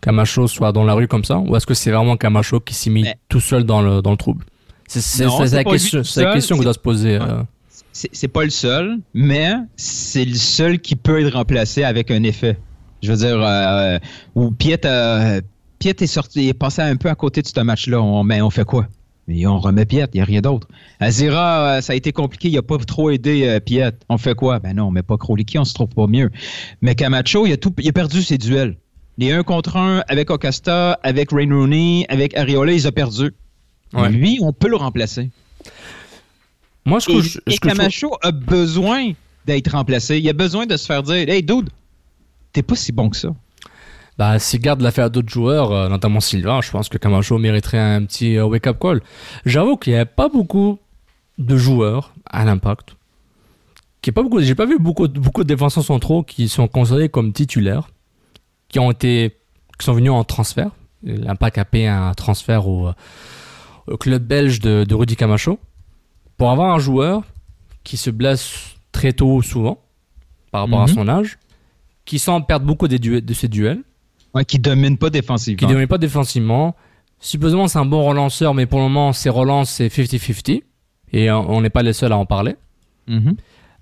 [0.00, 1.38] Camacho soit dans la rue comme ça?
[1.38, 4.16] Ou est-ce que c'est vraiment Camacho qui s'est mis tout seul dans le, dans le
[4.16, 4.44] trouble?
[4.86, 7.16] C'est la, question- la question doit se poser.
[7.16, 7.42] euh.
[7.92, 12.56] C'est pas le seul, mais c'est le seul qui peut être remplacé avec un effet.
[13.02, 13.98] Je veux dire, euh,
[14.34, 15.40] où Piet, euh,
[15.78, 18.00] Piet est sorti, est passé un peu à côté de ce match-là.
[18.00, 18.86] On, mais on fait quoi?
[19.32, 20.66] Et on remet Piet, il n'y a rien d'autre.
[20.98, 23.92] Azira, euh, ça a été compliqué, il n'a pas trop aidé euh, Piet.
[24.08, 24.58] On fait quoi?
[24.58, 26.30] Ben non, on met pas Kroliki, on se trouve pas mieux.
[26.82, 28.76] Mais Camacho, il a, tout, il a perdu ses duels.
[29.18, 33.32] Les un contre un avec Ocasta, avec Rain Rooney, avec Ariola, il a perdu.
[33.92, 34.08] Ouais.
[34.10, 35.30] Lui, on peut le remplacer.
[36.84, 39.12] Moi, ce que Et, je- et ce que je Camacho a besoin
[39.46, 40.18] d'être remplacé.
[40.18, 41.70] Il a besoin de se faire dire Hey, dude,
[42.52, 43.34] t'es pas si bon que ça.
[44.20, 47.78] Bah, s'il garde l'affaire à d'autres joueurs, euh, notamment Silva, je pense que Camacho mériterait
[47.78, 49.00] un petit euh, wake-up call.
[49.46, 50.78] J'avoue qu'il n'y a pas beaucoup
[51.38, 52.96] de joueurs à l'impact.
[54.06, 57.08] A pas beaucoup, j'ai pas vu beaucoup, de- beaucoup de défenseurs centraux qui sont considérés
[57.08, 57.88] comme titulaires,
[58.68, 59.36] qui ont été,
[59.78, 60.70] qui sont venus en transfert.
[61.02, 62.92] L'impact a payé un transfert au, euh,
[63.86, 65.58] au club belge de, de Rudy Camacho.
[66.36, 67.22] Pour avoir un joueur
[67.84, 69.78] qui se blesse très tôt souvent,
[70.50, 70.94] par rapport à Mhm.
[70.94, 71.38] son âge,
[72.04, 73.82] qui semble perdre beaucoup duels- de ses duels,
[74.34, 75.58] Ouais, qui domine pas défensivement.
[75.58, 76.76] qui ne domine pas défensivement.
[77.18, 80.62] Supposément, c'est un bon relanceur, mais pour le moment, ses relances, c'est 50-50.
[81.12, 82.54] Et on n'est pas les seuls à en parler.
[83.08, 83.36] Mhm.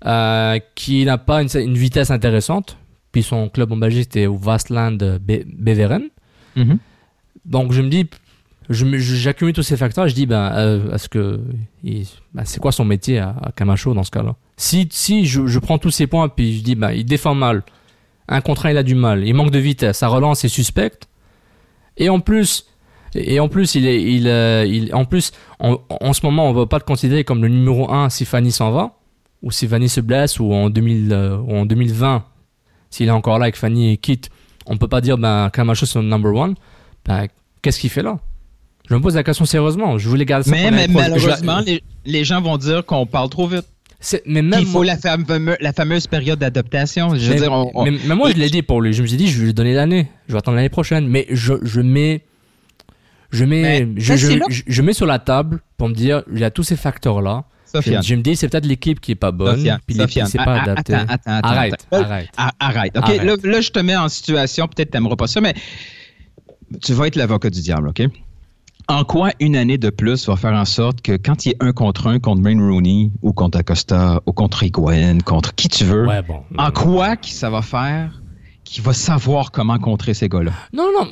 [0.05, 2.77] Euh, qui n'a pas une, une vitesse intéressante.
[3.11, 6.09] Puis son club en Belgique, c'était au Vastland Be- Beveren.
[6.55, 6.79] Mhm.
[7.45, 8.07] Donc je me dis,
[8.69, 11.39] j'accumule tous ces facteurs et je dis, ben, euh, est-ce que,
[11.83, 14.35] ben, c'est quoi son métier à, à Camacho dans ce cas-là?
[14.57, 17.63] Si, si je, je prends tous ces points puis je dis, ben, il défend mal,
[18.29, 21.07] un contre il a du mal, il manque de vitesse, sa relance est suspecte,
[21.97, 22.65] et en plus,
[23.15, 26.53] Et, en plus, il est, il, euh, il, en plus, en, en ce moment, on
[26.53, 28.99] va pas le considérer comme le numéro 1 si Fanny s'en va,
[29.41, 32.23] ou si Fanny se blesse, ou en 2000, euh, ou en 2020,
[32.91, 34.29] s'il est encore là et que Fanny quitte,
[34.67, 36.53] on peut pas dire, ben, Camacho c'est le number one.
[37.03, 37.27] Ben,
[37.63, 38.19] qu'est-ce qu'il fait là?
[38.87, 39.97] Je me pose la question sérieusement.
[39.97, 43.47] Je voulais garder ça Mais, mais malheureusement, les, les gens vont dire qu'on parle trop
[43.47, 43.65] vite.
[44.01, 47.15] C'est- mais même Il faut moi- la, fameux- la fameuse période d'adaptation.
[47.15, 48.93] Je veux mais, dire, on- on- mais- mais moi, je l'ai dit pour lui.
[48.93, 50.07] Je me suis dit, je vais lui donner l'année.
[50.27, 51.07] Je vais attendre l'année prochaine.
[51.07, 52.23] Mais je, je mets,
[53.31, 53.87] je mets,
[54.67, 57.43] je, mets sur la table pour me dire, il y a tous ces facteurs-là.
[58.01, 60.31] Je, je me dis, c'est peut-être l'équipe qui est pas bonne, Sofiane, puis l'équipe qui
[60.31, 60.93] s'est pas a- a- adaptée.
[60.95, 62.29] attends, attends, attends, arrête, arrête.
[62.37, 62.97] Ah, arrête.
[62.97, 63.23] OK, Arrête.
[63.23, 65.53] Là, là, je te mets en situation, peut-être que t'aimeras pas ça, mais
[66.81, 68.01] tu vas être l'avocat du diable, OK?
[68.91, 71.65] En quoi une année de plus va faire en sorte que quand il y a
[71.67, 75.83] un contre un contre Wayne Rooney ou contre Acosta ou contre Higuain, contre qui tu
[75.83, 76.07] veux,
[76.57, 78.19] en quoi ça va faire
[78.63, 80.53] qu'il va savoir comment contrer ces gars-là?
[80.73, 81.07] Non, non,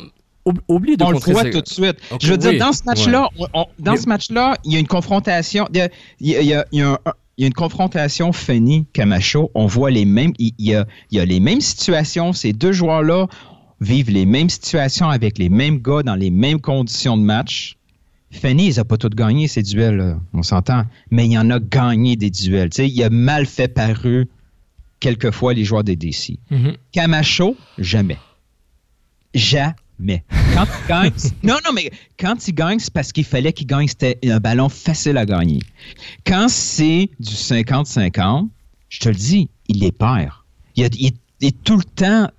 [0.48, 1.98] oub- oublie de on le voit ces- tout de suite.
[2.20, 3.46] Je veux dire, dans ce match-là, ouais.
[3.78, 5.68] dans Mais- ce match-là, il y a une confrontation.
[5.72, 6.98] Il y a, il y a- il y a- il y a un-
[7.38, 9.52] il y a une confrontation Fanny Camacho.
[9.54, 10.34] On voit les mêmes.
[10.40, 12.34] Il il y a, il y a les mêmes situations.
[12.34, 13.28] Ces deux joueurs-là
[13.80, 17.76] vivent les mêmes situations avec les mêmes gars dans les mêmes conditions de match.
[18.32, 21.60] Fanny, il n'a pas tout gagné ces duels, là, on s'entend, mais il en a
[21.60, 22.70] gagné des duels.
[22.78, 24.28] Il a mal fait paru
[25.00, 26.38] quelquefois les joueurs des DC.
[26.52, 26.74] Mhm.
[26.92, 28.18] Camacho, jamais.
[29.34, 30.24] Jamais.
[30.54, 31.12] Quand il gagne,
[31.44, 33.88] non, non, mais quand il gagne, c'est parce qu'il fallait qu'il gagne.
[33.88, 35.60] C'était un ballon facile à gagner.
[36.26, 38.48] Quand c'est du 50-50,
[38.90, 40.32] je te le dis, il les perd.
[40.76, 41.12] Il, a- il-
[41.42, 42.30] il est tout le temps.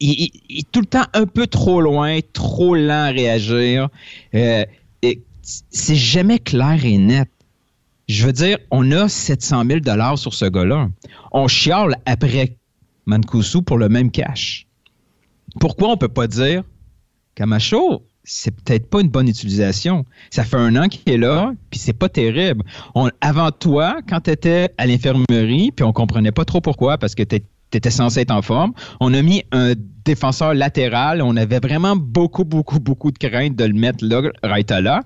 [0.00, 3.88] Il, est tout le temps un peu trop loin, trop lent à réagir.
[4.34, 4.64] Euh,
[5.70, 7.28] c'est jamais clair et net.
[8.08, 10.88] Je veux dire, on a 700 000 dollars sur ce gars-là.
[11.32, 12.56] On chiale après
[13.06, 14.66] Mancuso pour le même cash.
[15.60, 16.62] Pourquoi on peut pas dire
[17.34, 20.04] Camacho, c'est peut-être pas une bonne utilisation.
[20.30, 22.64] Ça fait un an qu'il est là, puis c'est pas terrible.
[23.20, 27.22] Avant toi, quand tu étais à l'infirmerie, puis on comprenait pas trop pourquoi, parce que
[27.22, 27.36] tu
[27.72, 31.20] étais censé être en forme, on a mis un défenseur latéral.
[31.20, 35.02] On avait vraiment beaucoup, beaucoup, beaucoup de crainte de le mettre là, là.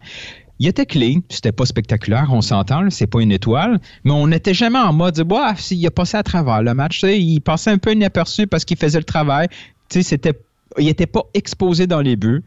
[0.60, 4.52] Il était clean, c'était pas spectaculaire, on s'entend, c'est pas une étoile, mais on n'était
[4.52, 7.78] jamais en mode, bah, il a passé à travers le match, tu il passait un
[7.78, 9.48] peu inaperçu parce qu'il faisait le travail,
[9.88, 10.38] tu c'était,
[10.76, 12.44] il était pas exposé dans les buts.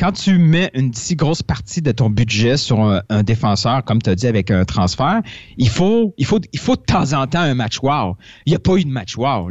[0.00, 4.08] Quand tu mets une si grosse partie de ton budget sur un, défenseur, comme tu
[4.08, 5.20] as dit, avec un transfert,
[5.58, 8.16] il faut, il, faut, il faut de temps en temps un match wow.
[8.46, 9.50] Il n'y a pas eu de match wow.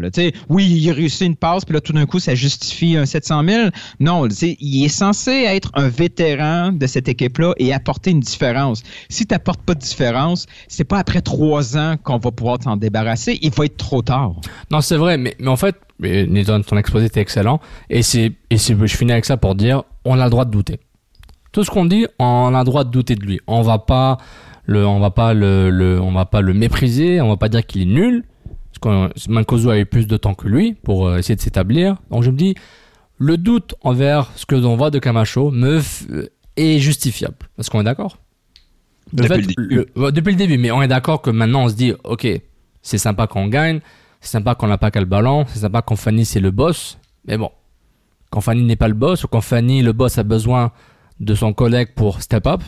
[0.50, 3.44] Oui, il a réussi une passe, puis là, tout d'un coup, ça justifie un 700
[3.48, 3.70] 000.
[4.00, 8.82] Non, il est censé être un vétéran de cette équipe-là et apporter une différence.
[9.08, 12.76] Si tu n'apportes pas de différence, c'est pas après trois ans qu'on va pouvoir t'en
[12.76, 13.38] débarrasser.
[13.44, 14.32] Il va être trop tard.
[14.72, 17.60] Non, c'est vrai, mais, mais en fait, mais, Nathan, ton exposé était excellent.
[17.90, 20.52] Et, c'est, et c'est, je finis avec ça pour dire on a le droit de
[20.52, 20.80] douter.
[21.52, 23.40] Tout ce qu'on dit, on a le droit de douter de lui.
[23.48, 24.18] On va pas
[24.66, 27.66] le, on va pas le, le- on va pas le mépriser, on va pas dire
[27.66, 28.24] qu'il est nul.
[28.82, 31.98] Parce que Mancoso a eu plus de temps que lui pour euh, essayer de s'établir.
[32.12, 32.56] Donc je me dis,
[33.18, 37.36] le doute envers ce que l'on voit de Camacho me f- est justifiable.
[37.58, 38.18] Est-ce qu'on est d'accord?
[39.12, 39.86] Depuis fait- le début.
[39.96, 42.28] le- depuis le début, mais on est d'accord que maintenant on se dit, ok,
[42.84, 43.80] c'est sympa qu'on gagne,
[44.22, 46.98] c'est sympa qu'on n'a pas qu'à le ballon, c'est sympa quand Fanny c'est le boss,
[47.26, 47.52] mais bon,
[48.30, 50.72] quand Fanny n'est pas le boss ou quand Fanny le boss a besoin
[51.20, 52.62] de son collègue pour step up,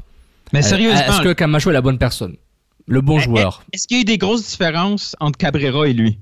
[0.54, 2.36] Mais euh, sérieusement- est-ce que Camacho est la bonne personne,
[2.88, 6.20] le bon joueur Est-ce qu'il y a eu des grosses différences entre Cabrera et lui?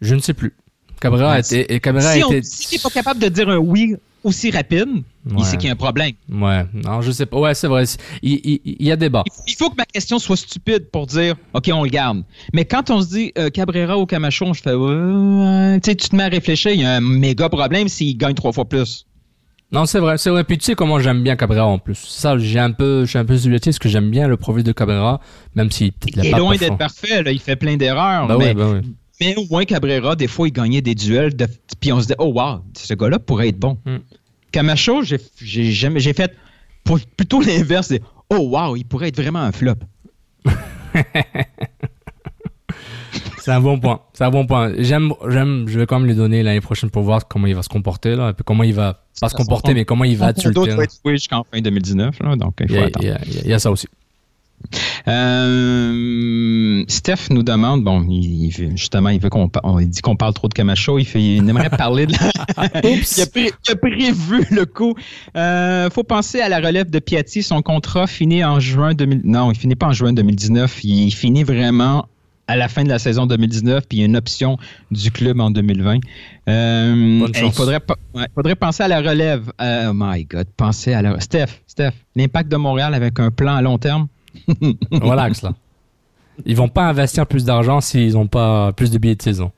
[0.00, 0.54] Je ne sais plus.
[1.00, 4.50] Cabrera était, et Cabrera si on était, si pas capable de dire un oui aussi
[4.50, 4.88] rapide,
[5.36, 6.12] il sait qu'il y a un problème.
[6.28, 7.84] ouais, non, je sais pas, ouais, c'est vrai,
[8.22, 9.24] il, il- il y a débat.
[9.46, 12.22] Il faut que ma question soit stupide pour dire OK, on le garde.
[12.52, 14.70] Mais quand on se dit euh, Cabrera ou Camacho, je fais
[15.80, 18.34] tu sais, tu te mets à réfléchir, il y a un méga problème s'il gagne
[18.34, 19.06] trois fois plus.
[19.72, 20.42] Non, c'est vrai, c'est vrai.
[20.42, 21.94] Puis tu sais comment j'aime bien Cabrera en plus.
[21.94, 24.64] Ça, j'ai un peu, je suis un peu subjectif parce que j'aime bien le profil
[24.64, 25.20] de Cabrera,
[25.54, 28.26] même si il est pas loin d'être parfait, là, il fait plein d'erreurs.
[28.26, 28.80] Bah mais, ouais, bah ouais.
[29.20, 31.46] Mais au moins Cabrera, des fois, il gagnait des duels, de-
[31.80, 33.78] puis on se dit Oh wow, ce gars-là pourrait être bon.
[33.86, 33.98] Hmm.
[34.52, 36.34] Camacho, j'ai j'ai jamais j'ai fait
[36.84, 39.74] pour- plutôt l'inverse, c'est Oh wow, il pourrait être vraiment un flop.
[43.42, 44.00] C'est un bon point.
[44.12, 44.72] C'est un bon point.
[44.78, 47.62] J'aime, j'aime, je vais quand même lui donner l'année prochaine pour voir comment il va
[47.62, 48.30] se comporter, là.
[48.30, 50.54] Et puis comment il va, pas se comporter, mais comment il va être sur le
[50.54, 53.06] D'autres être joués jusqu'en fin 2019, là, donc il faut attendre.
[53.42, 53.86] il y a ça aussi.
[55.08, 60.00] Euh, Steph nous demande, bon, il, il veut- justement, il veut qu'on on- il dit
[60.00, 62.18] qu'on parle trop de Camacho, il, fait, il aimerait parler de la...
[62.84, 64.94] il, a pré- il a prévu le coup.
[65.36, 67.42] Euh, faut penser à la relève de Piatti.
[67.42, 69.22] Son contrat finit en juin 2000.
[69.24, 70.84] Non, il finit pas en juin 2019.
[70.84, 72.06] Il finit vraiment
[72.46, 74.58] à la fin de la saison 2019, puis il y a une option
[74.90, 75.98] du club en 2020.
[76.48, 77.78] Euh, il faudrait,
[78.14, 79.52] ouais, faudrait penser à la relève.
[79.62, 83.62] oh my God, penser à la Steph, Steph, l'impact de Montréal avec un plan à
[83.62, 84.08] long terme?
[84.92, 85.54] Relax, là.
[86.46, 89.52] Ils vont pas investir plus d'argent s'ils n'ont pas plus de billets de saison.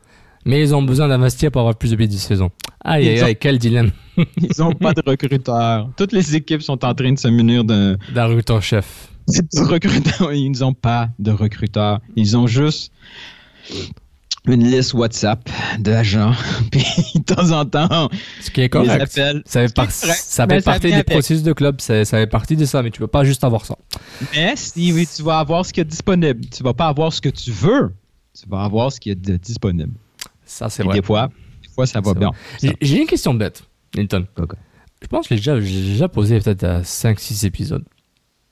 [0.44, 2.50] Mais ils ont besoin d'investir pour avoir plus de billets de saison.
[2.84, 3.92] Aïe, aïe, aïe, quel dilemme.
[4.16, 5.88] ils n'ont pas de recruteurs.
[5.96, 7.96] Toutes les équipes sont en train de se munir d'un...
[8.12, 9.08] D'un recruteur-chef.
[9.28, 12.00] Ils n'ont pas de recruteurs.
[12.16, 12.92] Ils ont juste
[14.46, 16.32] une liste WhatsApp d'agents.
[16.70, 16.84] Puis
[17.14, 18.08] de temps en temps,
[18.40, 19.10] ce qui est correct.
[19.46, 21.80] ça fait, ça fait partie des processus de club.
[21.80, 23.76] Ça, fait partie de ça, mais tu peux pas juste avoir ça.
[24.34, 27.28] Mais si tu vas avoir ce qui est disponible, tu vas pas avoir ce que
[27.28, 27.92] tu veux.
[28.34, 29.92] Tu vas avoir ce qui est disponible.
[30.44, 31.00] Ça, c'est vrai.
[31.00, 31.28] Des fois,
[31.62, 32.30] des fois, ça va bien.
[32.80, 33.62] J'ai une question bête,
[33.94, 34.26] Linton.
[35.02, 37.84] Je pense que j'ai déjà, déjà posé peut-être à 5-6 épisodes.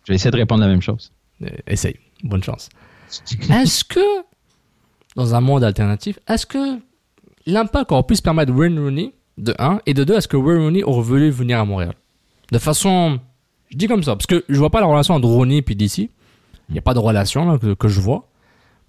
[0.05, 1.13] Je vais essayer de répondre la même chose.
[1.43, 1.97] Euh, essaye.
[2.25, 2.69] Bonne chance.
[3.51, 4.01] Est-ce que,
[5.17, 6.79] dans un monde alternatif, est-ce que
[7.47, 10.63] l'impact aurait pu se permettre Wayne Rooney, de 1, et de 2, est-ce que Wayne
[10.63, 11.95] Rooney aurait voulu venir à Montréal?
[12.53, 13.21] De façon.
[13.71, 16.11] Je dis comme ça, parce que je vois pas la relation entre Rooney et d'ici.
[16.69, 18.29] Il n'y a pas de relation que, je vois.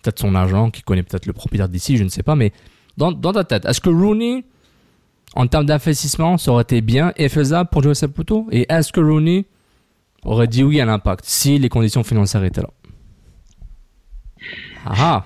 [0.02, 2.52] Peut-être son agent qui connaît peut-être le propriétaire d'ici, je ne sais pas, mais
[2.98, 4.44] dans, ta tête, est-ce que Rooney,
[5.36, 9.00] en termes d'investissement, ça aurait été bien et faisable pour Joseph Saputo Et est-ce que
[9.00, 9.46] Rooney
[10.24, 12.70] aurait dit oui à l'impact si les conditions financières étaient là?
[14.86, 15.26] Ah, ah.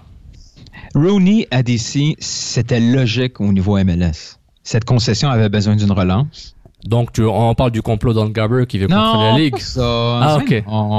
[0.95, 4.39] Rooney a DC, c'était logique au niveau MLS.
[4.63, 6.55] Cette concession avait besoin d'une relance.
[6.85, 9.57] Donc, tu, on parle du complot Don Garber qui veut la ligue.
[9.57, 10.49] Ça, ah, ok.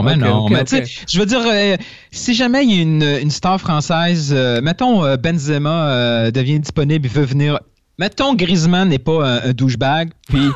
[0.05, 0.49] mais non.
[0.51, 1.77] mais je veux dire, euh,
[2.11, 7.07] si jamais il y a une, une star française, euh, mettons euh, Benzema devient disponible,
[7.07, 7.59] il veut venir
[7.99, 10.49] Mettons Griezmann n'est pas un, douchebag, puis.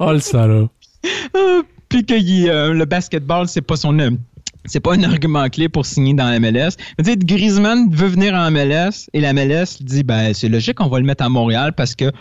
[0.00, 0.68] oh le salaud.
[1.88, 2.14] Puis que
[2.48, 3.96] euh, le basketball, c'est pas son.
[4.68, 6.76] C'est pas un argument clé pour signer dans la MLS.
[7.04, 10.98] Mais Griezmann veut venir en MLS et la MLS dit ben c'est logique, on va
[10.98, 12.12] le mettre à Montréal parce que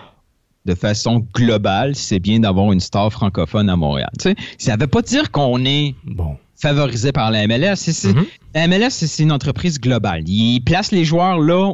[0.66, 4.10] de façon globale, c'est bien d'avoir une star francophone à Montréal.
[4.20, 7.76] Tu sais, ça veut pas dire qu'on est bon favorisé par la MLS.
[7.76, 8.26] Mm-hmm.
[8.56, 10.28] La MLS, c'est une entreprise globale.
[10.28, 11.74] Il place les joueurs là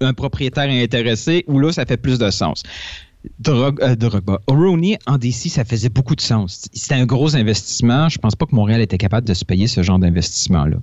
[0.00, 2.62] un propriétaire est intéressé ou là, ça fait plus de sens.
[3.38, 3.96] Drog, euh,
[4.46, 6.68] Rooney en DC, ça faisait beaucoup de sens.
[6.72, 8.08] C'était un gros investissement.
[8.08, 10.76] Je pense pas que Montréal était capable de se payer ce genre d'investissement-là.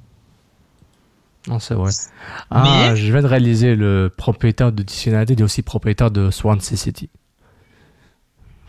[1.47, 1.91] Non, c'est vrai.
[2.49, 6.75] Ah, je viens de réaliser le propriétaire de DC United est aussi propriétaire de Swansea
[6.75, 7.09] City.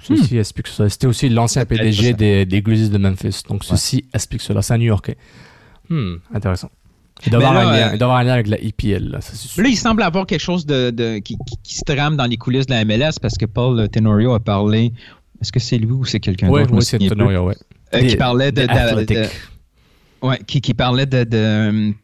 [0.02, 0.38] Ceci hmm.
[0.38, 0.88] explique cela.
[0.88, 3.42] C'était aussi l'ancien PDG des, des, Grizzlies de Memphis.
[3.48, 4.62] Donc ceci explique cela.
[4.62, 5.16] C'est un New Yorkais.
[5.88, 6.70] Hmm, intéressant.
[7.24, 9.10] Il doit, avoir un lien, il doit avoir un lien avec la EPL.
[9.10, 12.36] Là, là, il semble avoir quelque chose de, de qui, qui, se trame dans les
[12.36, 14.92] coulisses de la MLS parce que Paul Tenorio a parlé.
[15.40, 16.72] Est-ce que c'est lui ou c'est quelqu'un d'autre?
[16.72, 17.54] Oui, c'est Tenorio, oui.
[17.94, 18.66] Euh, qui parlait de.
[20.22, 21.94] ouais, qui, qui parlait de, de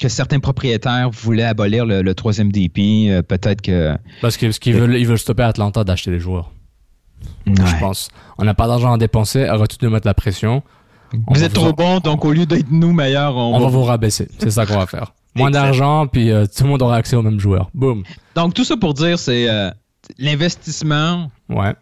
[0.00, 3.08] que certains propriétaires voulaient abolir le, troisième DP.
[3.08, 3.96] Euh, peut-être que.
[4.20, 6.52] Parce qu'ils veulent, ils veulent stopper Atlanta d'acheter des joueurs.
[7.46, 8.08] Je pense.
[8.38, 10.62] On n'a pas d'argent à dépenser, arrête tout de mettre la pression.
[11.28, 14.28] Vous êtes trop bon, donc au lieu d'être nous meilleurs, on, va, vous rabaisser.
[14.38, 15.14] C'est ça qu'on va faire.
[15.34, 17.70] Moins d'argent, puis euh, tout le monde aura accès aux mêmes joueurs.
[17.74, 18.04] Boum.
[18.34, 19.70] Donc tout ça pour dire, c'est euh,
[20.18, 21.30] l'investissement.
[21.48, 21.74] Ouais.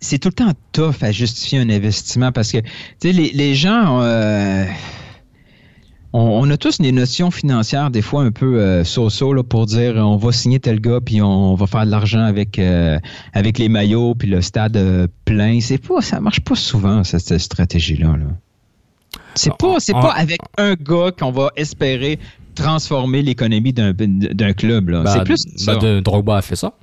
[0.00, 2.68] C'est tout le temps tough à justifier un investissement parce que, tu
[3.00, 4.02] sais, les, les, gens.
[4.02, 4.66] Euh,
[6.12, 10.16] on, a tous des notions financières, des fois un peu euh, so-so, pour dire on
[10.16, 12.98] va signer tel gars, puis on, va faire de l'argent avec, euh,
[13.32, 15.60] avec les maillots, puis le stade euh, plein.
[15.60, 18.16] C'est pas, ça marche pas souvent, cette, stratégie-là.
[19.34, 22.18] C'est pas, c'est pas avec un gars qu'on va espérer
[22.54, 24.90] transformer l'économie d'un, club.
[24.90, 25.04] Là.
[25.06, 25.46] c'est ben, plus.
[25.66, 26.74] Ben, de, Drogba a fait ça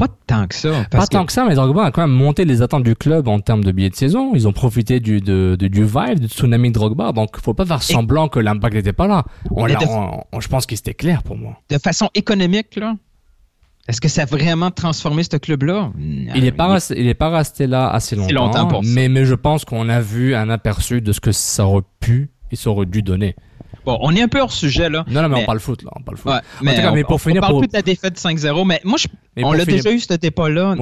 [0.00, 0.86] pas tant que ça.
[0.90, 3.38] Pas tant que ça, mais Drogba a quand même monté les attentes du club en
[3.38, 4.32] termes de billets de saison.
[4.34, 7.12] Ils ont profité du, de, du vibe, du tsunami de Drogba.
[7.12, 9.24] Donc, faut pas faire semblant que l'impact n'était pas là.
[9.50, 11.60] On, je pense qu'il était clair pour moi.
[11.68, 12.94] De façon économique, là,
[13.88, 15.92] est-ce que ça a vraiment transformé ce club-là?
[15.98, 18.80] Il n'est pas, resté, il est pas resté là assez longtemps.
[18.82, 22.30] mais, mais je pense qu'on a vu un aperçu de ce que ça aurait pu
[22.50, 23.36] et ça aurait dû donner.
[23.84, 25.04] Bon, on est un peu hors sujet, là.
[25.08, 25.90] Non, non, mais, on parle foot, là.
[25.96, 26.32] On parle foot.
[26.62, 27.42] mais, pour on, finir.
[27.42, 29.06] On parle plus de la défaite 5-0, mais moi, je,
[29.42, 30.74] on l'a déjà eu, ce débat-là.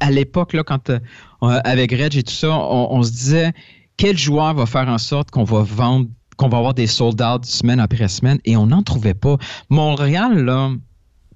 [0.00, 0.98] À, l'époque, là, quand, euh,
[1.40, 3.52] avec Reg et tout ça, on, se disait
[3.96, 6.06] quel joueur va faire en sorte qu'on va vendre,
[6.36, 9.36] qu'on va avoir des sold out semaine après semaine, et on n'en trouvait pas.
[9.68, 10.70] Montréal, là,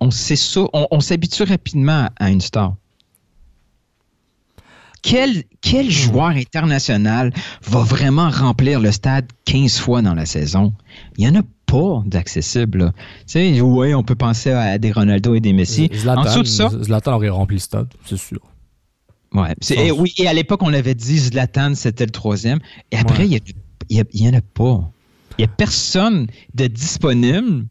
[0.01, 2.75] on sait ça, on s'habitue rapidement à une star
[5.07, 7.33] quel, quel joueur international
[7.63, 10.75] va vraiment remplir le stade 15 fois dans la saison?
[11.17, 12.93] Il n'y en a pas d'accessible.
[13.35, 15.89] Oui, on peut penser à des Ronaldo et des Messi.
[15.95, 18.41] Zlatan, en dessous de ça, Zlatan aurait rempli le stade, c'est sûr.
[19.33, 19.55] Ouais.
[19.71, 22.59] Et, oui, et à l'époque, on avait dit Zlatan, c'était le troisième.
[22.91, 23.39] Et après, il,
[23.89, 24.91] il y, en a pas.
[25.39, 27.67] Il y a personne de disponible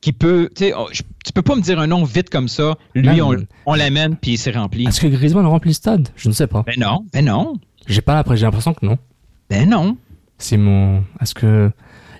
[0.00, 0.48] qui peut.
[0.54, 2.76] Tu oh, tu peux pas me dire un nom vite comme ça.
[2.94, 3.20] Lui,
[3.66, 4.86] on, l'amène puis c'est rempli.
[4.86, 6.08] Est-ce que Griezmann remplit le stade?
[6.16, 6.62] Je ne sais pas.
[6.66, 7.54] Ben non, ben non.
[7.86, 8.98] J'ai pas l'impression, j'ai l'impression que non.
[9.50, 9.96] Ben non.
[10.38, 11.02] C'est mon.
[11.20, 11.70] Est-ce que.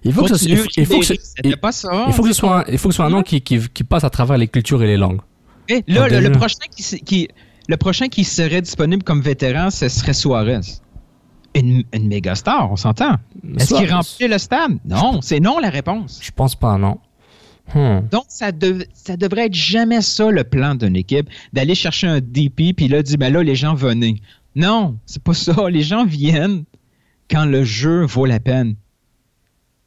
[0.05, 2.05] Il faut que, ce, il faut, il faut que ce, C'était pas ça.
[2.07, 3.59] il faut que ce soit un, il faut que ce soit un nom qui, qui,
[3.69, 5.21] qui passe à travers les cultures et les langues.
[5.89, 7.29] Là, le, prochain qui, s- qui-
[7.69, 10.61] le prochain qui serait disponible comme vétéran, ce serait Suarez.
[11.55, 13.17] Une, une méga star, on s'entend.
[13.59, 14.79] Est-ce qu'il remplit le stade?
[14.85, 16.21] Non, c'est non la réponse.
[16.23, 16.99] Je pense pas, non.
[17.75, 18.01] Hmm.
[18.11, 22.21] Donc, ça, dev- ça devrait être jamais ça le plan d'une équipe, d'aller chercher un
[22.21, 24.21] DP, puis là, dire, ben là, les gens venez.
[24.57, 25.69] Non, c'est pas ça.
[25.71, 26.65] Les gens viennent
[27.31, 28.75] quand le jeu vaut la peine.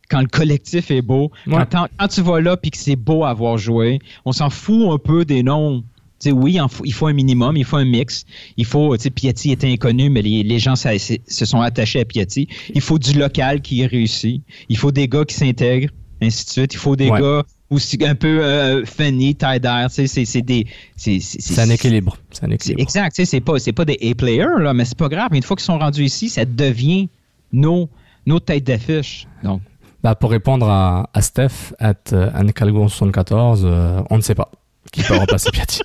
[0.09, 1.31] Quand le collectif est beau.
[1.47, 1.63] Ouais.
[1.71, 4.97] Quand, tu vas là, puis que c'est beau à avoir joué, on s'en fout un
[4.97, 5.81] peu des noms.
[6.19, 8.25] Tu sais, oui, il faut- il faut un minimum, il faut un mix.
[8.57, 12.01] Il faut, tu sais, Piatti était inconnu, mais les, les gens ça- se sont attachés
[12.01, 12.47] à Piatti.
[12.75, 14.43] Il faut du local qui est réussi.
[14.69, 15.89] Il faut des gars qui s'intègrent,
[16.21, 16.73] ainsi de suite.
[16.73, 17.19] Il faut des Ouais.
[17.19, 19.87] gars aussi un peu euh, funny, tie-dye.
[19.89, 20.67] Tu sais, c'est- des.
[20.95, 22.17] C'est un équilibre.
[22.29, 22.81] C'est un c'est équilibre.
[22.81, 23.15] exact.
[23.15, 25.29] Tu sais, c'est pas, pas des A-players, là, mais c'est pas grave.
[25.33, 27.09] Une fois qu'ils sont rendus ici, ça devient
[27.51, 27.89] nos,
[28.27, 29.25] nos têtes d'affiche.
[29.43, 29.61] Donc,
[30.03, 34.51] Bah, pour répondre à, à Steph, at euh, Anne74, euh, on ne sait pas
[34.91, 35.81] qui peut remplacer Piatti.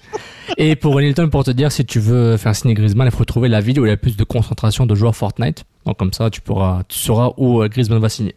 [0.57, 3.49] Et pour Nilton, pour te dire, si tu veux faire signer Griezmann, il faut trouver
[3.49, 5.65] la ville où il y a plus de concentration de joueurs Fortnite.
[5.85, 8.35] Donc comme ça, tu pourras, tu sauras où euh, Griezmann va signer.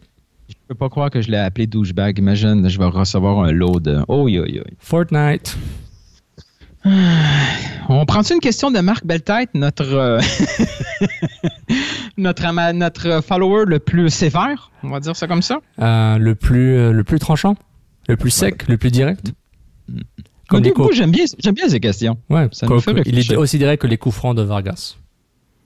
[0.70, 2.16] Je peux pas croire que je l'ai appelé douchebag.
[2.20, 4.04] Imagine, je vais recevoir un lot de.
[4.06, 4.62] Oh, yo, yo.
[4.78, 5.58] Fortnite.
[7.88, 10.20] On prend-tu une question de Marc Beltête, notre, euh,
[12.16, 15.58] notre, notre follower le plus sévère, on va dire ça comme ça?
[15.80, 17.56] Euh, le plus, euh, le plus tranchant,
[18.08, 19.32] le plus sec, le plus direct?
[20.48, 20.84] Comme Nico.
[20.84, 22.16] début, j'aime bien, j'aime bien ces questions.
[22.30, 24.94] Ouais, Ça me fait il est aussi direct que les coups francs de Vargas.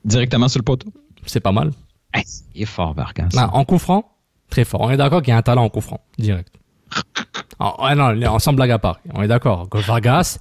[0.07, 0.89] Directement sur le poteau.
[1.27, 1.73] C'est pas mal.
[2.15, 2.25] Hey,
[2.55, 3.29] il est fort, Vargas.
[3.37, 4.14] Ah, en coup franc,
[4.51, 4.83] très fort.
[4.83, 6.53] On est d'accord qu'il y a un talent en coup franc, direct.
[7.59, 9.01] Ah, ouais, non, on s'en blague à part.
[9.15, 10.39] On est d'accord que Vargas,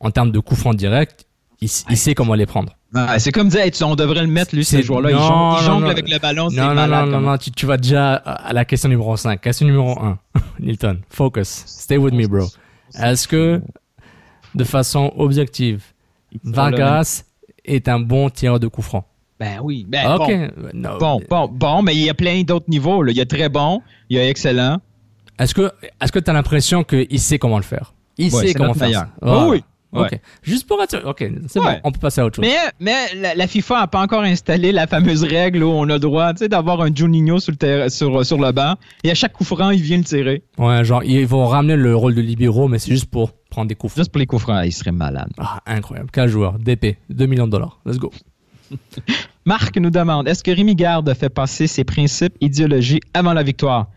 [0.00, 1.26] en termes de coup franc direct,
[1.60, 2.72] il, sait comment les prendre.
[2.94, 5.10] Ah, c'est comme dire, hey, tu- on devrait le mettre, lui, ces joueurs-là.
[5.10, 5.90] Il jongle, il non, jongle non.
[5.90, 6.90] avec le ballon, Non, non, malade.
[6.90, 9.40] non, non, comme- non, tu, tu vas déjà à la question numéro 5.
[9.40, 10.18] Question numéro 1.
[10.60, 11.64] Nilton, focus.
[11.66, 12.46] Stay with me, bro.
[12.98, 13.60] Est-ce que,
[14.54, 15.82] de façon objective,
[16.44, 17.24] Vargas
[17.64, 19.04] est un bon tireur de coup franc?
[19.38, 19.84] Ben oui.
[19.88, 20.28] Ben, Ok.
[20.28, 20.50] bon.
[20.72, 20.98] No.
[20.98, 23.02] Bon, bon, bon, mais il y a plein d'autres niveaux.
[23.02, 23.12] Là.
[23.12, 24.78] Il y a très bon, il y a excellent.
[25.38, 25.70] Est-ce que
[26.00, 27.92] est-ce que tu as l'impression qu'il sait comment le faire?
[28.16, 29.08] Il Ouais, sait comment faire ça.
[29.20, 29.48] Voilà.
[29.48, 29.62] oui.
[29.92, 30.18] Ok.
[30.42, 31.74] Juste pour être Ok, c'est Ouais.
[31.74, 32.44] bon, on peut passer à autre chose.
[32.44, 35.94] Mais, mais la, la FIFA n'a pas encore installé la fameuse règle où on a
[35.94, 38.74] le droit d'avoir un Juninho sur le, terrain- sur, sur le banc
[39.04, 40.42] et à chaque coup franc, il vient le tirer.
[40.58, 43.74] Ouais, genre, ils vont ramener le rôle de libéraux, mais c'est juste pour prendre des
[43.74, 44.00] coups francs.
[44.00, 45.30] Juste pour les coups francs, il serait malade.
[45.38, 46.10] Ah, incroyable.
[46.12, 46.58] Quel joueur?
[46.58, 47.78] DP, 2 millions de dollars.
[47.86, 48.10] Let's go.
[49.44, 53.88] Marc nous demande est-ce que Rémi Garde fait passer ses principes, idéologies avant la victoire?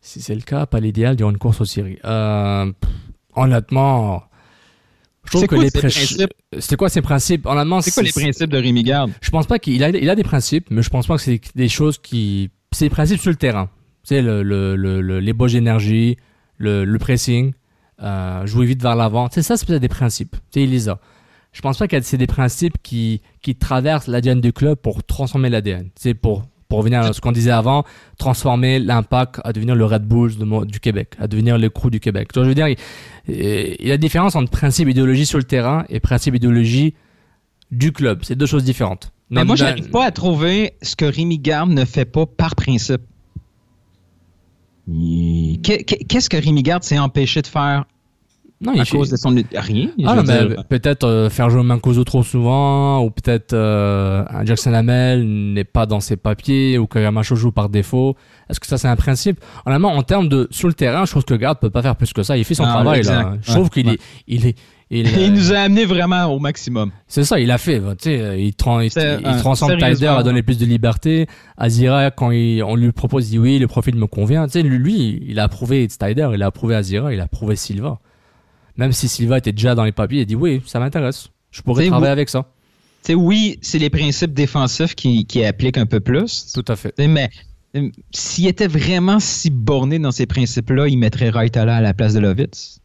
[0.00, 1.98] Si c'est le cas, pas l'idéal durant une course aux séries.
[2.04, 2.72] Euh,
[3.36, 4.24] honnêtement,
[5.24, 6.32] je trouve C'est que quoi les principes?
[6.58, 7.46] C'est quoi ses principes?
[7.46, 9.12] Honnêtement, C'est quoi les principes de Rémi Garde?
[9.20, 11.40] Je pense pas qu'il a, il a des principes, mais je pense pas que c'est
[11.54, 12.50] des choses qui.
[12.72, 13.68] C'est des principes sur le terrain.
[14.02, 16.16] Tu sais, le, le, le, l'ébauche d'énergie,
[16.58, 17.52] le, le pressing,
[18.02, 19.30] euh, jouer vite vers l'avant.
[19.30, 20.32] Sais, ça, c'est peut-être des principes.
[20.50, 20.98] Tu sais, il les a.
[21.52, 25.50] Je pense pas que c'est des principes qui, qui traversent l'ADN du club pour transformer
[25.50, 25.84] l'ADN.
[25.84, 27.84] Tu sais, pour, pour revenir à ce qu'on disait avant,
[28.18, 32.00] transformer l'impact à devenir le Red Bulls de du Québec, à devenir le crew du
[32.00, 32.28] Québec.
[32.32, 32.76] Tu vois, je veux dire, il,
[33.28, 36.94] il y a la différence entre principe idéologie sur le terrain et principe idéologie
[37.70, 38.20] du club.
[38.22, 39.12] C'est deux choses différentes.
[39.28, 42.54] Mais moi, dans- j'arrive pas à trouver ce que Rémi Garde ne fait pas par
[42.54, 43.02] principe.
[45.62, 47.84] Qu'est-ce que Rémi Garde s'est empêché de faire
[48.62, 49.34] Non, à il fait- cause de son...
[49.54, 49.88] Rien.
[50.06, 50.64] Ah, mais dire.
[50.68, 55.84] peut-être euh, faire jouer Mancuso trop souvent, ou peut-être euh, un Jackson Hamel n'est pas
[55.86, 58.16] dans ses papiers, ou que Yamacho joue par défaut.
[58.48, 59.40] Est-ce que ça, c'est un principe?
[59.66, 61.96] Honnêtement, en termes de sur le terrain, je trouve que le garde peut pas faire
[61.96, 62.36] plus que ça.
[62.36, 62.98] Il fait son Ah, travail.
[62.98, 63.22] exact.
[63.22, 63.34] Là.
[63.42, 63.94] Je Ouais, trouve qu'il ouais.
[63.94, 64.56] est, il est,
[64.90, 66.90] il, Il, euh, nous a amené vraiment au maximum.
[67.08, 67.80] c'est ça, il a fait.
[67.80, 69.78] bah, Tu sais, il, tran- il, il euh, transforme.
[69.78, 71.26] Tyder à donner plus de liberté.
[71.56, 74.44] Azira, quand il- on lui propose, il dit oui, le profil me convient.
[74.46, 77.98] Tu sais, lui, il a approuvé Tyder, il a approuvé Azira, il a approuvé Silva.
[78.76, 81.28] Même si Silva était déjà dans les papiers, il a dit oui, ça m'intéresse.
[81.50, 82.12] Je pourrais travailler oui.
[82.12, 82.46] avec ça.
[83.10, 86.52] Oui, c'est les principes défensifs qui, qui appliquent un peu plus.
[86.54, 86.94] Tout à fait.
[86.98, 87.28] Mais
[87.76, 92.14] euh, s'il était vraiment si borné dans ces principes-là, il mettrait Raitala à la place
[92.14, 92.78] de Lovitz.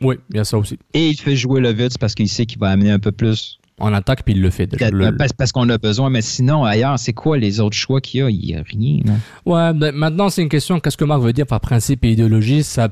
[0.00, 0.78] Oui, il y a ça aussi.
[0.94, 3.58] Et il fait jouer Lovitz parce qu'il sait qu'il va amener un peu plus.
[3.78, 4.90] En attaque, puis il le fait déjà.
[4.90, 6.08] Le- Parce, parce qu'on a besoin.
[6.10, 8.30] Mais sinon, ailleurs, c'est quoi les autres choix qu'il y a?
[8.30, 9.00] Il n'y a rien.
[9.04, 9.18] non?
[9.46, 10.78] Ouais, ben, maintenant, c'est une question.
[10.78, 12.62] Qu'est-ce que Marc veut dire par principe et idéologie?
[12.62, 12.90] Ça,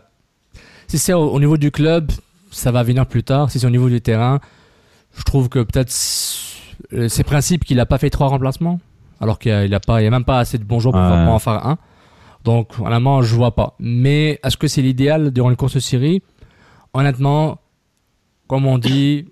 [0.89, 2.11] Si c'est au, au niveau du club,
[2.51, 3.51] ça va venir plus tard.
[3.51, 4.41] Si c'est au niveau du terrain,
[5.17, 5.93] je trouve que peut-être
[6.93, 8.81] euh, ces principes qu'il n'a pas fait trois remplacements.
[9.21, 10.95] alors qu'il n'y a, a, pas- il y a même pas assez de bons joueurs
[10.95, 11.09] pour, Ouais.
[11.33, 11.79] en faire un.
[12.45, 13.75] Donc, honnêtement, je vois pas.
[13.79, 16.23] Mais est-ce que c'est l'idéal durant une course série
[16.95, 17.59] Honnêtement,
[18.49, 19.27] comme on dit,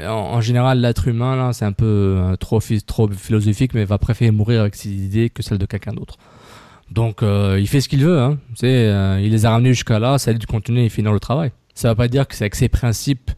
[0.00, 1.84] en, en général, l'être humain, là, c'est un peu
[2.18, 5.66] euh, trop, phi- trop philosophique, mais va préférer mourir avec ses idées que celles de
[5.66, 6.16] quelqu'un d'autre.
[6.90, 8.18] Donc, euh, il fait ce qu'il veut.
[8.18, 8.38] Hein.
[8.64, 11.20] Euh, il les a ramenés jusqu'à là, c'est à lui de continuer et finir le
[11.20, 11.52] travail.
[11.74, 13.30] Ça ne veut pas dire que c'est avec ses principes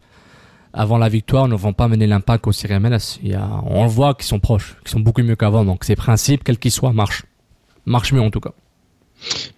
[0.77, 3.17] avant la victoire ne vont pas mener l'impact au Serie MLS.
[3.23, 5.63] Il y a, on le voit qu'ils sont proches, qu'ils sont beaucoup mieux qu'avant.
[5.63, 7.23] Donc, ses principes, quels qu'ils soient, marchent.
[7.85, 8.51] Marchent mieux en tout cas.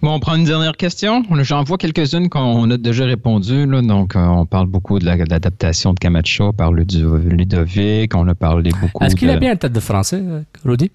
[0.03, 1.23] Bon, on prend une dernière question.
[1.41, 3.65] J'en vois quelques-unes qu'on a déjà répondu.
[3.65, 3.81] Là.
[3.81, 8.13] Donc, euh, on parle beaucoup de la- de l'adaptation de Camacho, on parle du Ludovic,
[8.15, 9.33] on a parlé beaucoup Est-ce qu'il de...
[9.33, 10.91] a bien un test de français, euh, Rodi?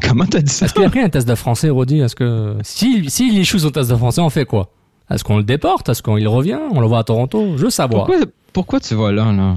[0.00, 0.66] Comment t'as dit ça?
[0.66, 1.98] Est-ce qu'il a pris un test de français, Rodi?
[1.98, 4.70] Est-ce que s'il s'il échoue son test de français, on fait quoi?
[5.10, 5.88] Est-ce qu'on le déporte?
[5.88, 6.58] Est-ce qu'il revient?
[6.72, 8.06] On le voit à Toronto Je veux savoir.
[8.06, 9.56] Pourquoi, pourquoi tu vas là, là?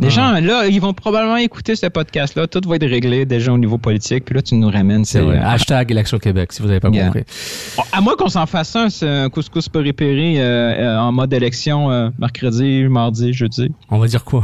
[0.00, 0.10] Les Ah.
[0.10, 2.46] gens, là, ils vont probablement écouter ce podcast-là.
[2.46, 4.24] Tout va être réglé déjà au niveau politique.
[4.24, 5.04] Puis là, tu nous ramènes.
[5.04, 5.38] C'est vrai.
[5.38, 7.04] Hashtag élection Québec, si vous n'avez pas Yeah.
[7.06, 7.24] compris.
[7.92, 11.90] À moins qu'on s'en fasse un, c'est un couscous péripéri euh, euh, en mode élection
[11.90, 13.70] euh, mercredi, mardi, jeudi.
[13.90, 14.42] On va dire quoi?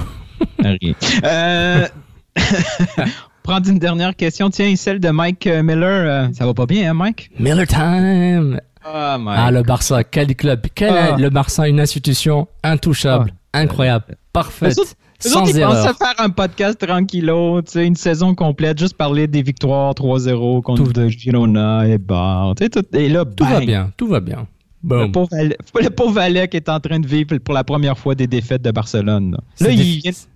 [0.63, 0.93] Rien.
[3.49, 4.51] Euh, Prendre une dernière question.
[4.51, 6.29] Tiens, celle de Mike euh, Miller.
[6.29, 7.31] euh, ça va pas bien, hein, Mike?
[7.39, 9.39] Miller Time Ah, Mike.
[9.43, 10.61] Ah, le Barça, quel club?
[10.75, 11.17] Quel Ah.
[11.19, 17.61] Le Barça, une institution intouchable, incroyable, parfaite, Eux autres- ils pensaient faire un podcast tranquillo,
[17.63, 22.55] tu sais, une saison complète, juste parler des victoires 3-0 contre de Girona et Bar.
[22.55, 24.47] Tout, et là, Tout va bien, tout va bien.
[24.87, 25.29] Le pauvre,
[25.81, 28.71] le pauvre Alec est en train de vivre pour la première fois des défaites de
[28.71, 29.37] Barcelone.
[29.61, 29.71] Là,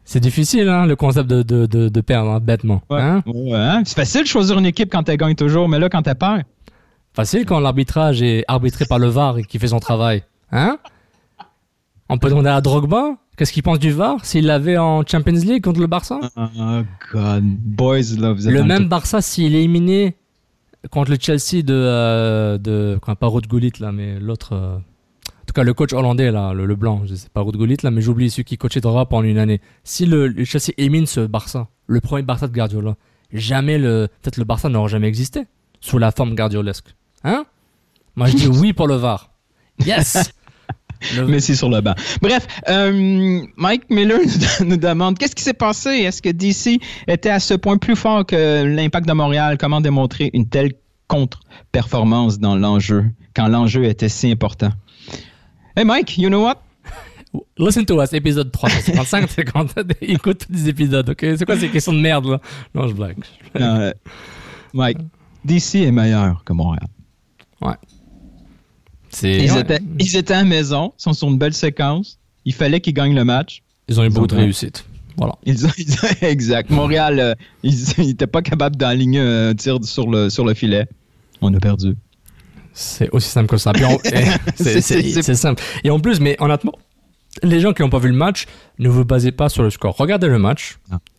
[0.04, 2.82] C'est difficile, hein, le concept de, de, de, de perdre, hein, bêtement.
[2.90, 3.22] Hein?
[3.26, 3.82] Ouais, hein?
[3.84, 6.42] C'est facile de choisir une équipe quand tu gagnes toujours, mais là, quand tu perds,
[7.14, 10.22] Facile quand l'arbitrage est arbitré par le VAR et qui fait son travail.
[10.50, 10.78] Hein?
[12.08, 15.62] On peut demander à Drogba qu'est-ce qu'il pense du VAR s'il l'avait en Champions League
[15.62, 16.20] contre le Barça?
[16.36, 16.82] Oh
[17.12, 20.16] God, boys, là, vous êtes Le même Barça, s'il est éliminé
[20.90, 21.72] contre le Chelsea de.
[21.74, 24.52] euh, de quoi, pas Ruud Gullit, là, mais l'autre.
[24.54, 27.56] euh, en tout cas, le coach hollandais, là, le, le blanc, je sais pas Ruud
[27.56, 29.60] Gullit, là, mais j'oublie celui qui coachait Drogba pendant une année.
[29.84, 32.96] Si le, Chelsea élimine ce Barça, le premier Barça de Guardiola,
[33.32, 34.08] jamais le.
[34.22, 35.46] Peut-être le Barça n'aura jamais existé
[35.80, 36.94] sous la forme gardiolesque.
[37.24, 37.44] Hein?
[38.14, 39.30] Moi, je dis oui pour le VAR.
[39.84, 40.32] Yes
[41.26, 41.94] Messi sur le banc.
[42.20, 44.20] Bref, euh, Mike Miller
[44.64, 45.90] nous, demande qu'est-ce qui s'est passé?
[45.90, 49.56] Est-ce que DC était à ce point plus fort que l'impact de Montréal?
[49.58, 50.72] Comment démontrer une telle
[51.08, 54.70] contre-performance dans l'enjeu quand l'enjeu était si important?
[55.76, 56.62] Hey Mike, you know what?
[57.56, 59.66] Listen to us, épisode 355, c'est quand
[60.02, 61.18] écoute tous les épisodes, ok?
[61.36, 62.40] C'est quoi ces questions de merde, là?
[62.74, 63.16] Non, je blague.
[63.56, 63.92] Euh,
[64.74, 64.98] Mike,
[65.44, 66.86] DC est meilleur que Montréal.
[67.60, 67.74] Ouais.
[69.22, 69.60] Ils, ouais.
[69.60, 72.18] étaient, ils étaient à la maison, ils sont sur une belle séquence.
[72.44, 73.62] Il fallait qu'ils gagnent le match.
[73.88, 74.84] Ils ont eu beaucoup de réussite.
[75.16, 75.34] Voilà.
[75.44, 76.70] Ils ont- ils ont- exact.
[76.70, 80.86] Montréal, euh, ils n'étaient pas capables d'aligner un tir sur le, sur le filet.
[81.40, 81.94] On a perdu.
[82.72, 83.72] C'est aussi simple que ça.
[84.04, 85.62] Eh, c'est simple.
[85.84, 86.72] Et en plus, mais honnêtement,
[87.42, 88.46] les gens qui n'ont pas vu le match,
[88.78, 89.96] ne vous basez pas sur le score.
[89.96, 90.78] Regardez le match.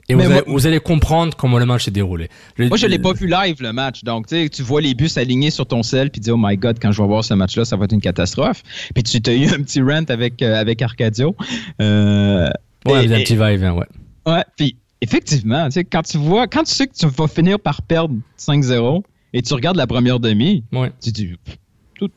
[0.10, 2.30] Et vous allez, moi- vous allez comprendre comment le match s'est déroulé.
[2.60, 4.04] Moi, je l'ai pas vu live, le match.
[4.04, 6.38] Donc, tu sais, tu vois les bus alignés sur ton sel, puis tu dis, oh
[6.38, 8.64] my God, quand je vais voir ce match-là, ça va être une catastrophe.
[8.94, 11.36] Puis tu as eu un petit rant avec, euh, avec Arcadio.
[11.82, 12.50] Euh,
[12.86, 13.88] Ouais, et- un et- petit va-et-vient, ouais.
[14.28, 17.58] Ouais, puis effectivement, tu sais, quand tu vois, quand tu sais que tu vas finir
[17.60, 20.64] par perdre 5-0 et tu regardes la première demi,
[21.02, 21.36] tu te dis,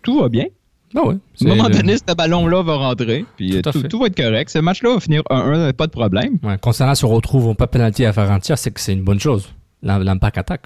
[0.03, 0.47] tout va bien.
[0.95, 1.14] Ah ouais.
[1.14, 4.16] À un moment le- donné, ce ballon-là va rentrer, puis Tout euh, tout, va être
[4.16, 4.49] correct.
[4.51, 6.39] Ce match-là va finir 1-1, pas de problème.
[6.43, 9.03] Ouais, Sarah se retrouve au pas penalty à faire un tir, c'est que c'est une
[9.03, 9.49] bonne chose.
[9.82, 10.62] L'im- L'impact attaque.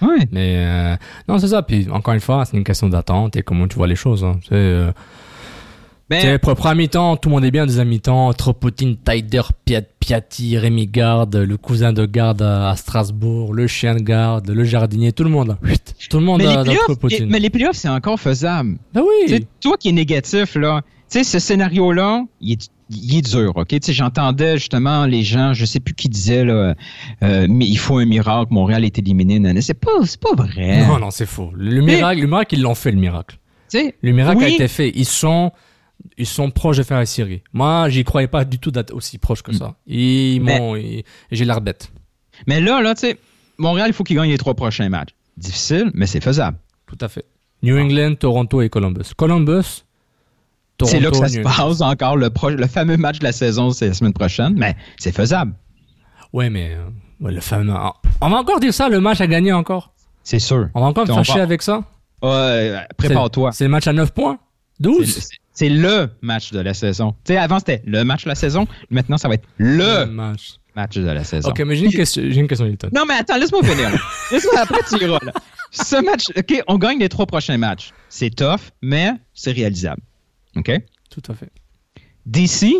[0.00, 0.26] Ouais.
[0.32, 0.96] Mais euh,
[1.28, 1.62] non, c'est ça.
[1.62, 4.24] Puis encore une fois, c'est une question d'attente et comment tu vois les choses.
[4.24, 4.36] Hein.
[4.52, 4.90] Euh,
[6.10, 7.66] Ben- tu sais, pre- premier mi-temps, tout le monde est bien.
[7.66, 13.52] Deuxième mi-temps, Tropotin, Taider, Piat, Piatti, Rémi Garde, le cousin de Garde à, à Strasbourg,
[13.52, 15.56] le chien de Garde, le jardinier, tout le monde.
[16.08, 18.78] Tout le monde Mais a- les, mais les playoffs, c'est encore faisable.
[18.94, 19.28] Ben oui.
[19.28, 20.80] Sais, toi qui es négatif, là,
[21.10, 23.68] tu sais, ce scénario-là, il est, il est dur, OK?
[23.68, 26.74] Tu sais, j'entendais justement les gens, je sais plus qui disait, là,
[27.22, 29.38] euh, mais il faut un miracle, Montréal est éliminé.
[29.38, 29.60] nan, nan.
[29.62, 30.86] C'est pas, c'est pas vrai.
[30.86, 31.50] Non, non, c'est faux.
[31.54, 33.36] Le miracle, le miracle, ils l'ont fait, le miracle.
[33.70, 34.90] Tu sais, Le miracle a été fait.
[34.94, 35.52] Ils sont,
[36.16, 37.42] ils sont proches de faire la série.
[37.52, 39.74] Moi, j'y croyais pas du tout d'être aussi proche que ça.
[39.86, 40.74] Ils m'ont,
[41.30, 41.90] j'ai l'air bête.
[42.46, 43.18] Mais là, là, tu sais,
[43.58, 45.10] Montréal, il faut qu'il gagne les trois prochains matchs.
[45.36, 46.56] Difficile, mais c'est faisable.
[46.86, 47.24] Tout à fait.
[47.62, 49.12] New England, Toronto et Columbus.
[49.16, 49.84] Columbus,
[50.76, 50.96] Toronto.
[50.96, 52.16] C'est là que ça se passe encore.
[52.16, 55.52] Le, pro- le fameux match de la saison, c'est la semaine prochaine, mais c'est faisable.
[56.32, 56.84] Ouais, mais euh,
[57.20, 57.72] ouais, le fameux.
[58.20, 59.92] On va encore dire ça, le match à gagner encore.
[60.22, 60.68] C'est sûr.
[60.74, 61.82] On va encore me fâcher avec ça.
[62.22, 63.52] Ouais, prépare-toi.
[63.52, 64.38] C'est le match à 9 points?
[64.80, 65.28] 12
[65.58, 67.12] C'est- le match de la saison.
[67.24, 68.66] Tu sais, avant, c'était le match de la saison.
[68.90, 70.58] Maintenant, ça va être le match.
[70.94, 71.48] de la saison.
[71.50, 72.88] Ok, mais j'ai une question, j'ai une question, Hilton.
[72.94, 73.90] Non, mais attends, laisse-moi finir.
[73.90, 73.98] là.
[74.30, 75.18] laisse-moi, après, tu iras.
[75.24, 75.32] là.
[75.72, 77.90] Ce match, OK, on gagne les trois prochains matchs.
[78.08, 80.00] C'est tough, mais c'est réalisable.
[80.56, 80.70] OK?
[81.10, 81.50] Tout à fait.
[82.26, 82.72] DC,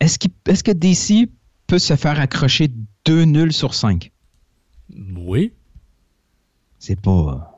[0.00, 1.28] est-ce, qu'il- est-ce que DC
[1.66, 2.70] peut se faire accrocher
[3.04, 4.10] 2 nuls sur 5?
[5.16, 5.52] Oui.
[6.78, 7.51] C'est pas.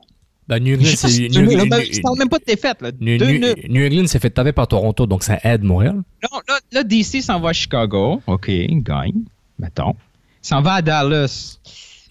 [0.47, 2.81] Bah, New England, c'est- New je parle même pas de défaite.
[2.81, 2.91] Là.
[2.99, 5.95] New, New- England s'est fait taper par Toronto, donc ça aide Montréal.
[5.95, 8.21] Non, là, là, DC s'en va à Chicago.
[8.27, 9.23] OK, gagne.
[9.57, 9.95] Mettons.
[10.41, 11.57] S'en va à Dallas.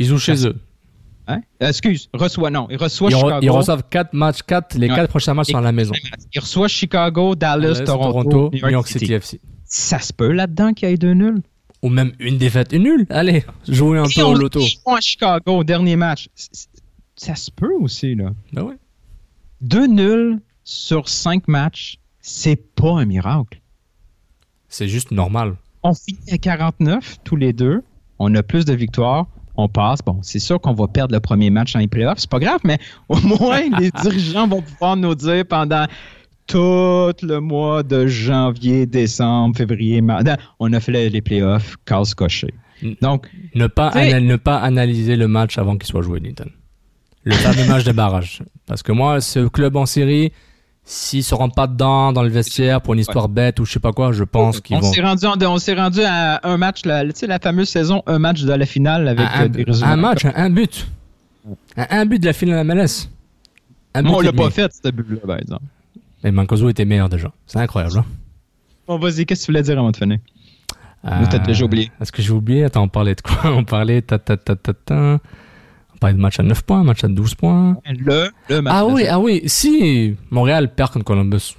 [0.01, 0.57] Ils jouent chez eux.
[1.28, 1.41] Hein?
[1.62, 2.66] Euh, excuse, reçoit, non.
[2.70, 3.39] Ils, re- Chicago.
[3.41, 4.97] ils reçoivent 4 matchs, 4, les Ouais.
[4.97, 5.95] 4 prochains matchs sont à la maison.
[6.35, 9.12] Il reçoit Chicago, Dallas, Dallas, Toronto, New York, City.
[9.12, 9.41] FC.
[9.64, 11.41] Ça se peut là-dedans qu'il y ait deux nuls?
[11.82, 13.07] Ou même une défaite, une nulle.
[13.11, 14.61] Allez, jouez un Et peu au loto.
[14.61, 16.28] ils vont à Chicago dernier match.
[17.16, 18.30] Ça se peut aussi, là.
[18.52, 18.76] Ben ouais.
[19.60, 23.60] Deux nuls sur cinq matchs, c'est pas un miracle.
[24.68, 25.56] C'est juste normal.
[25.82, 27.82] On finit à 49 tous les deux.
[28.18, 29.26] On a plus de victoires.
[29.56, 30.00] On passe.
[30.04, 32.18] Bon, c'est sûr qu'on va perdre le premier match dans les playoffs.
[32.18, 35.86] C'est pas grave, mais au moins, les dirigeants vont pouvoir nous dire pendant
[36.46, 40.24] tout le mois de janvier, décembre, février, mars.
[40.58, 42.52] On a fait les- playoffs, casse cochée.
[43.00, 46.50] Donc, Ne pas, ne pas analyser le match avant qu'il soit joué, Newton.
[47.25, 48.43] Le fameux match de barrage.
[48.66, 50.33] Parce que moi, ce club en série,
[50.85, 53.81] s'ils se rendent pas dedans dans le vestiaire pour une histoire bête ou je sais
[53.81, 54.93] pas quoi, je pense qu'ils on vont.
[54.93, 58.03] s'est rendu, en- on s'est rendu à un match, la, tu sais, la fameuse saison,
[58.07, 59.89] un match de la finale avec Un, euh, des résultats.
[59.91, 60.87] un match, un, un but.
[61.77, 63.09] Un, un but de la finale MLS.
[63.95, 65.62] Un but on l'a pas fait, ce but-là, par exemple.
[66.22, 67.31] Mais Mancoso était meilleur déjà.
[67.47, 67.99] C'est incroyable.
[67.99, 68.05] Hein?
[68.87, 70.18] Bon, vas-y, qu'est-ce que tu voulais dire avant de finir?
[71.07, 71.91] Euh, Ou t'as déjà oublié?
[72.01, 72.64] Est-ce que j'ai oublié?
[72.64, 73.37] Attends, on parlait de quoi?
[73.55, 75.18] On parlait ta ta ta ta ta.
[76.05, 77.78] Parlait de match à 9 points, match à 12 points.
[77.88, 78.74] Le, le match.
[78.76, 81.36] Ah oui, ah oui, si Montréal perd contre Columbus.
[81.36, 81.55] Est-ce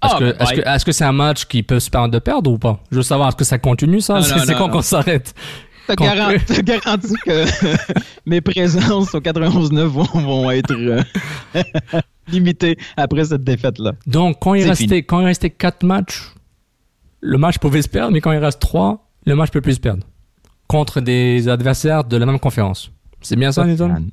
[0.00, 2.56] Ah, que bah, est-ce que c'est un match qui peut se permettre de perdre ou
[2.56, 2.80] pas?
[2.90, 4.22] Je veux savoir, est-ce que ça continue ça?
[4.22, 5.34] C'est quand qu'on s'arrête?
[5.86, 7.44] T'as Quand- garan- t'as garanti que
[8.26, 11.02] mes présences au 91-9 vont, vont être euh,
[12.28, 13.92] limitées après cette défaite-là.
[14.06, 16.32] Donc quand il C'est restait quand il restait 4 matchs,
[17.20, 19.80] le match pouvait se perdre, mais quand il reste 3, le match peut plus se
[19.80, 20.04] perdre
[20.68, 22.90] contre des adversaires de la même conférence.
[23.28, 24.08] C'est bien ça, Newton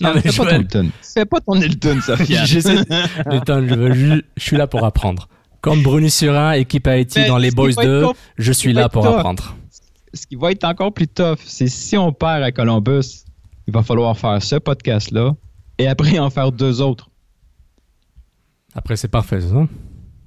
[0.00, 0.90] Non, mais je pas ton Hilton.
[1.00, 2.44] Fais pas ton Hilton, Sofiane.
[2.44, 2.84] J'essaie-
[3.30, 5.28] Newton, je, veux ju- je suis là pour apprendre.
[5.60, 8.88] Comme Bruni Surin, équipe Haïti dans les Boys va être 2, top, je suis là
[8.88, 9.54] pour top, apprendre.
[10.12, 13.22] Ce qui va être encore plus tough, c'est si on perd à Columbus,
[13.68, 15.36] il va falloir faire ce podcast-là
[15.78, 17.08] et après en faire deux autres.
[18.74, 19.68] Après, c'est parfait, c'est ça?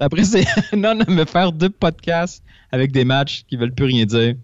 [0.00, 0.44] Après, c'est.
[0.74, 4.36] non, non, mais faire deux podcasts avec des matchs qui veulent plus rien dire,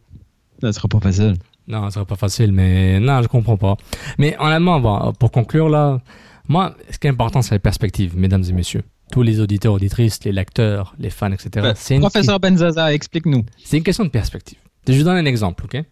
[0.60, 1.36] ça sera pas facile.
[1.68, 3.76] Non, ça sera pas facile, mais non, je comprends pas.
[4.18, 6.00] Mais en allemand, bon, pour conclure là,
[6.48, 8.82] moi, ce qui est important, c'est la perspective, mesdames et messieurs.
[9.12, 11.72] Tous les auditeurs, auditrices, les lecteurs, les fans, etc.
[11.90, 13.44] Une, Professeur Benzaza, explique-nous.
[13.62, 14.58] c'est une question de perspective.
[14.86, 15.82] Je vous donne un exemple, ok?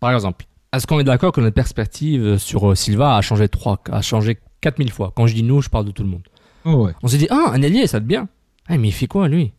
[0.00, 3.80] Par exemple, est-ce qu'on est d'accord que notre perspective sur euh, Silva a changé trois,
[3.90, 5.12] a changé 4000 fois?
[5.14, 6.26] Quand je dis nous, je parle de tout le monde.
[6.64, 6.92] Oh, ouais.
[7.02, 8.28] On s'est dit, ah, un ailier, ça te bien.
[8.68, 9.52] Ah, mais il fait quoi, lui?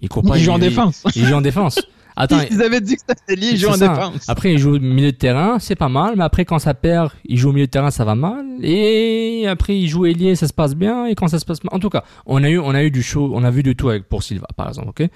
[0.00, 0.38] Il court pas.
[0.38, 1.04] Il joue en défense.
[1.14, 1.80] Il, joue en défense.
[2.16, 3.88] Attends, Ils avaient dit que c'était lié, il joue en ça.
[3.88, 4.28] défense.
[4.28, 6.14] Après, il joue au milieu de terrain, c'est pas mal.
[6.16, 8.44] Mais après, quand ça perd, il joue au milieu de terrain, ça va mal.
[8.62, 11.06] Et après, il joue ailier, ça se passe bien.
[11.06, 12.90] Et quand ça se passe mal, en tout cas, on a eu, on a eu
[12.92, 15.08] du show, on a vu du tout avec pour Silva, par exemple, ok?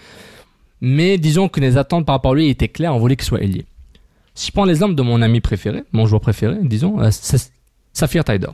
[0.80, 2.94] Mais disons que les attentes par rapport à lui étaient claires.
[2.94, 3.64] On voulait qu'il soit ailier.
[4.34, 7.50] Si je prends l'exemple de mon ami préféré, mon joueur préféré, disons, euh, c'est
[7.92, 8.46] Saphir Tider.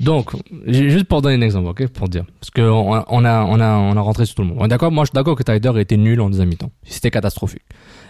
[0.00, 0.30] Donc,
[0.66, 3.60] juste pour donner un exemple, ok, pour dire, parce que on a, on a, on
[3.60, 4.58] a, on a rentré sur tout le monde.
[4.60, 6.70] On est d'accord, moi, je suis d'accord que Tider était nul en deuxième mi-temps.
[6.84, 7.62] C'était catastrophique.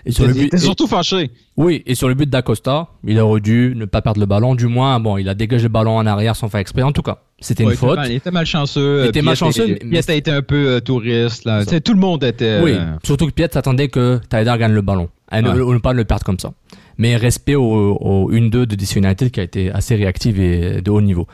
[0.07, 1.31] Et sur le but, et- surtout fâché.
[1.57, 4.55] oui, et sur le but d'Acosta, il aurait dû ne pas perdre le ballon.
[4.55, 6.83] Du moins, bon, il a dégagé le ballon en arrière sans faire exprès.
[6.83, 7.97] En tout cas, c'était Ouais, une il était faute.
[7.97, 9.01] mal- il était malchanceux.
[9.05, 11.45] Il était malchanceux, était- mais- Piet a été un peu euh, touriste.
[11.45, 11.65] Là.
[11.65, 12.61] Tu sais, Tout le monde était.
[12.63, 15.09] Oui, euh, surtout que Piet s'attendait que Tyler gagne le ballon.
[15.33, 15.79] Et ne, Ouais.
[15.81, 16.53] pas le perdre comme ça.
[16.97, 20.91] Mais respect au, au 1-2 de DC United qui a été assez réactive et de
[20.91, 21.27] haut niveau.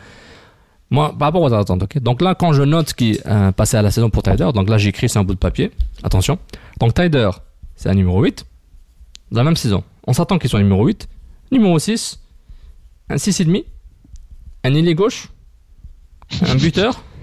[0.95, 1.99] Moi, par rapport aux attentes, ok?
[1.99, 4.68] Donc là, quand je note ce qui euh, passait à la saison pour Tyler, donc
[4.68, 5.72] là, j'écris sur un bout de papier.
[6.05, 6.38] Attention.
[6.78, 7.30] Donc Tyler,
[7.74, 8.47] c'est un numéro 8.
[9.32, 9.82] Dans la même saison.
[10.07, 11.09] On s'attend qu'il soit numéro 8.
[11.51, 12.20] Numéro 6.
[13.11, 13.64] Un 6,5.
[14.62, 15.30] Un ailier gauche.
[16.42, 17.03] Un buteur.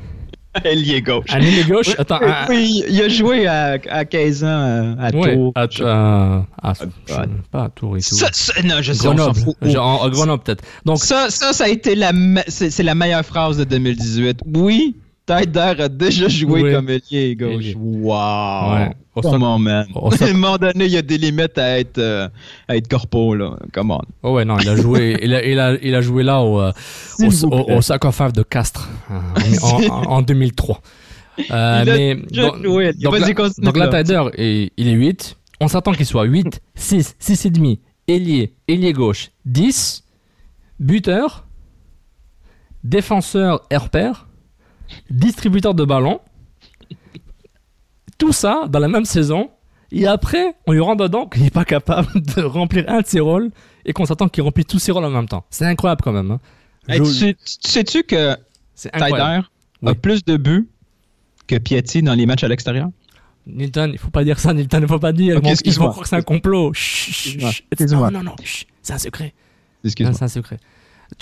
[0.66, 1.26] Ailier gauche.
[1.34, 1.88] Ailier gauche?
[1.90, 5.34] Oui, Attends, oui, un- oui, il a joué à, à 15 ans euh, à Ouais,
[5.36, 5.54] Tours.
[5.56, 7.16] à, à- à- je-
[7.52, 8.16] pas à Tours et tout.
[8.16, 9.40] Ça, ça- non, je sais, Grenoble.
[9.62, 10.64] Genre, en- Grenoble, peut-être.
[10.86, 12.12] Donc, ça, ça, ça a été la,
[12.48, 14.42] c'est la meilleure phrase de 2018.
[14.54, 14.96] Oui,
[15.26, 16.74] Tyder a déjà joué Oui.
[16.74, 17.74] comme ailier gauche.
[17.76, 18.74] Wow.
[18.74, 18.92] Ouais.
[19.14, 19.86] Au Come on, man.
[19.96, 22.28] À un moment donné, il y a des limites à être, euh,
[22.68, 23.56] à être corpo, là.
[23.74, 24.00] Come on.
[24.24, 26.60] oh ouais, non, il a joué, il a, il a, il a joué là au,
[26.62, 26.72] euh,
[27.20, 29.16] au, au, au sarcophage de Castres euh,
[29.64, 30.82] en, en- en 2003.
[31.52, 32.94] Euh, mais donc, joué.
[32.94, 33.14] donc
[33.60, 34.04] donc là.
[34.04, 35.38] Tyler, il, est 8.
[35.60, 40.04] on s'attend qu'il soit 8, 6, 6,5, ailier, ailier gauche, 10,
[40.80, 41.46] buteur,
[42.84, 44.28] défenseur et repère,
[45.10, 46.20] distributeur de ballon.
[48.18, 49.50] Tout ça dans la même saison.
[49.92, 53.20] Et après, on lui rend dedans qu'il n'est pas capable de remplir un de ses
[53.20, 53.52] rôles
[53.86, 55.44] et qu'on s'attend qu'il remplisse tous ses rôles en même temps.
[55.50, 56.32] C'est incroyable quand même.
[56.32, 56.40] hein.
[56.88, 58.36] Hey, tu sais- tu sais-tu que.
[58.76, 59.42] Tyler
[59.86, 60.68] a plus de buts
[61.48, 62.90] que Piatti dans les matchs à l'extérieur?
[63.46, 65.38] Nilton, il faut pas dire ça, Nilton, il faut pas dire.
[65.38, 66.72] Ok, Ils vont- croire que c'est un complot.
[66.74, 67.40] Chut.
[67.90, 68.36] Non, non, non,
[68.82, 69.34] c'est un secret.
[69.84, 70.14] Excuse-moi.
[70.16, 70.58] C'est un secret.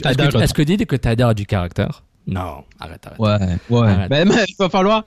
[0.06, 2.04] Est-ce que, est-ce que tu dis que Tyler a du caractère?
[2.28, 3.20] Non, arrête, arrête.
[3.20, 3.88] Ouais, ouais.
[3.88, 4.10] Arrête.
[4.10, 5.04] Mais, mais il va falloir.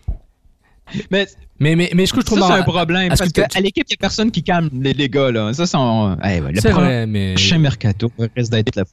[1.11, 1.27] Mais,
[1.61, 3.09] Mais, mais, mais ce que je trouve ça, c'est un problème.
[3.09, 5.31] Parce que qu'à l'équipe, il n'y a personne qui calme les, les gars.
[5.31, 5.53] Là.
[5.53, 8.85] Ça, c'est ouais, le prochain vrai, mais- mercato risque d'être la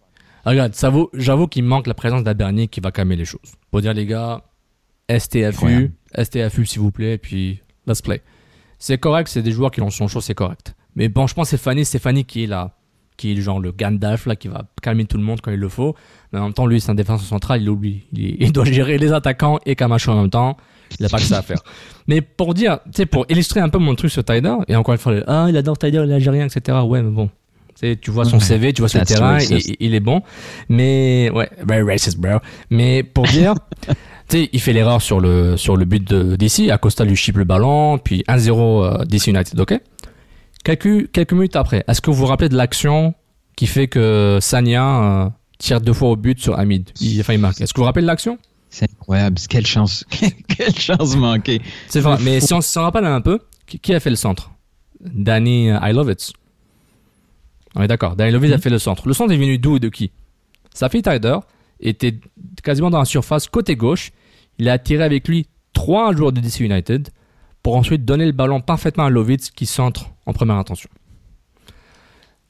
[0.46, 3.52] Regarde, ça vaut- j'avoue qu'il manque la présence d'Abernier qui va calmer les choses.
[3.72, 4.42] Pour dire, les gars,
[5.10, 5.92] STFU.
[6.16, 8.22] STFU s'il vous plaît, puis let's play.
[8.78, 10.76] C'est correct, c'est des joueurs qui l'ont son chaud, c'est correct.
[10.96, 12.72] Mais bon, je pense que c'est Fanny, c'est Fanny qui est là,
[13.20, 15.70] qui est genre le Gandalf là, qui va calmer tout le monde quand il le
[15.70, 15.96] faut.
[16.32, 18.04] Mais en même temps, lui, c'est un défenseur central, il oublie.
[18.14, 20.58] Il, il doit gérer les attaquants et Camacho en même temps.
[21.00, 21.62] Il n'a pas que ça à faire.
[22.08, 24.94] Mais pour dire, tu sais, pour illustrer un peu mon truc sur Tyler, et encore
[24.94, 26.80] une fois, le, ah, il adore Tyler, il est algérien, etc.
[26.84, 27.30] Ouais, mais bon.
[27.80, 28.40] Tu vois son.
[28.40, 29.38] CV, tu vois That's terrain,
[29.80, 30.22] il est bon.
[30.68, 32.40] Mais, ouais, very racist, bro.
[32.70, 33.54] Mais pour dire,
[33.88, 33.96] tu
[34.28, 36.70] sais, il fait l'erreur sur le, sur le but de DC.
[36.72, 38.52] Acosta lui chip le ballon, puis 1-0
[39.02, 39.80] euh, DC United, ok?
[40.64, 43.14] Quelques, quelques minutes après, est-ce que vous vous rappelez de l'action
[43.56, 46.90] qui fait que Sanya euh, tire deux fois au but sur Hamid?
[47.00, 47.64] Il a failli marquer.
[47.64, 48.38] Est-ce que vous vous rappelez de l'action?
[48.70, 49.38] C'est incroyable.
[49.50, 50.06] Quelle chance.
[50.48, 51.62] Quelle chance manquée.
[51.88, 54.52] C'est vrai, mais si on s'en rappelle un peu, qui, qui a fait le centre?
[55.00, 56.34] Danny Ilovitz.
[57.76, 59.08] On est d'accord, Danny Ilovitz a fait le centre.
[59.08, 60.12] Le centre est venu d'où et de qui?
[60.74, 61.38] Safi Tyder
[61.80, 62.20] était
[62.64, 64.12] quasiment dans la surface côté gauche.
[64.58, 67.10] Il a attiré avec lui trois joueurs de DC United
[67.64, 70.90] pour ensuite donner le ballon parfaitement à Lovitz qui centre en première intention.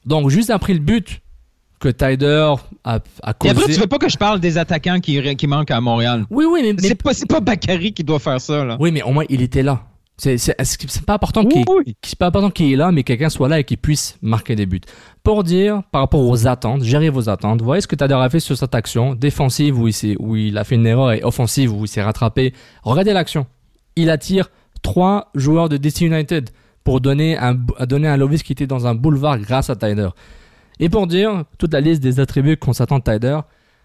[0.06, 1.20] Donc, juste après le but
[1.78, 2.54] que Tyder
[2.84, 3.50] a, a Et causé.
[3.50, 6.26] après, tu veux pas que je parle des attaquants qui, qui manquent à Montréal?
[6.30, 6.74] Oui, oui, mais.
[6.82, 8.76] C'est pas, pas Bakary qui doit faire ça, là.
[8.80, 9.82] Oui, mais au moins il était là.
[10.18, 10.36] C'est
[11.06, 11.64] pas important qu'il
[12.04, 14.66] c'est pas important qu'il est là, mais quelqu'un soit là et qu'il puisse marquer des
[14.66, 14.82] buts.
[15.22, 18.40] Pour dire, par rapport aux attentes, gérer vos attentes, voyez ce que Tadar a fait
[18.40, 21.86] sur cette action, défensive où il, où il a fait une erreur et offensive où
[21.86, 22.52] il s'est rattrapé.
[22.82, 23.46] Regardez l'action.
[23.96, 24.50] Il attire
[24.82, 26.50] trois joueurs de DC United
[26.90, 30.08] pour donner un, donner un Lovis qui était dans un boulevard grâce à Tyler.
[30.80, 33.38] Et pour dire, toute la liste des attributs qu'on s'attend de Tyler,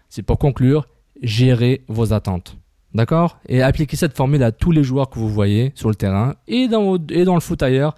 [0.08, 0.88] c'est pour conclure,
[1.22, 2.56] gérer vos attentes.
[2.94, 3.38] D'accord?
[3.48, 6.66] Et appliquez cette formule à tous les joueurs que vous voyez sur le terrain et
[6.66, 7.94] dans, et dans le foot ailleurs.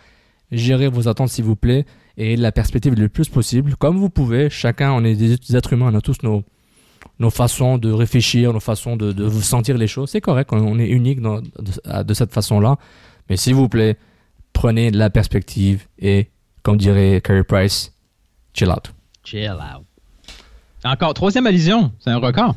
[0.52, 1.86] Gérez vos attentes s'il vous plaît
[2.18, 4.50] et la perspective le plus possible, comme vous pouvez.
[4.50, 6.44] Chacun, on est des êtres humains, on a tous nos,
[7.18, 10.10] nos façons de réfléchir, nos façons de, de sentir les choses.
[10.10, 12.76] C'est correct, on, est unique dans- de cette façon-là.
[13.30, 13.96] Mais s'il vous plaît,
[14.58, 16.30] prenez la perspective et,
[16.64, 17.92] comme dirait Carey Price,
[18.54, 18.92] chill out.
[19.22, 19.84] Chill out.
[20.84, 21.92] Encore, troisième allusion.
[22.00, 22.56] C'est un record.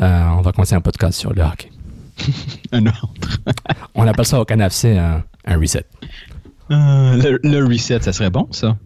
[0.00, 1.70] Euh, on va commencer un podcast sur le hockey.
[2.72, 3.38] un autre.
[3.94, 5.84] on appelle ça au CanFC un, un reset.
[6.70, 8.78] Euh, le, le reset, ça serait bon, ça.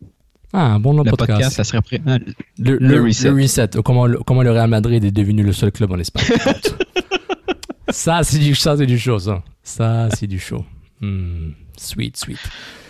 [0.53, 1.31] Ah, un bon nom de podcast.
[1.31, 2.03] podcast, ça serait prêt.
[2.05, 2.19] Ah,
[2.59, 3.29] Le, le le- reset.
[3.31, 3.69] le reset.
[3.85, 6.25] Comment, le, comment le Real Madrid est devenu le seul club en Espagne.
[7.91, 9.45] ça, c'est du, ça, c'est du show, ça.
[9.63, 10.65] Ça, c'est du show.
[11.01, 12.39] Hmm, sweet, sweet.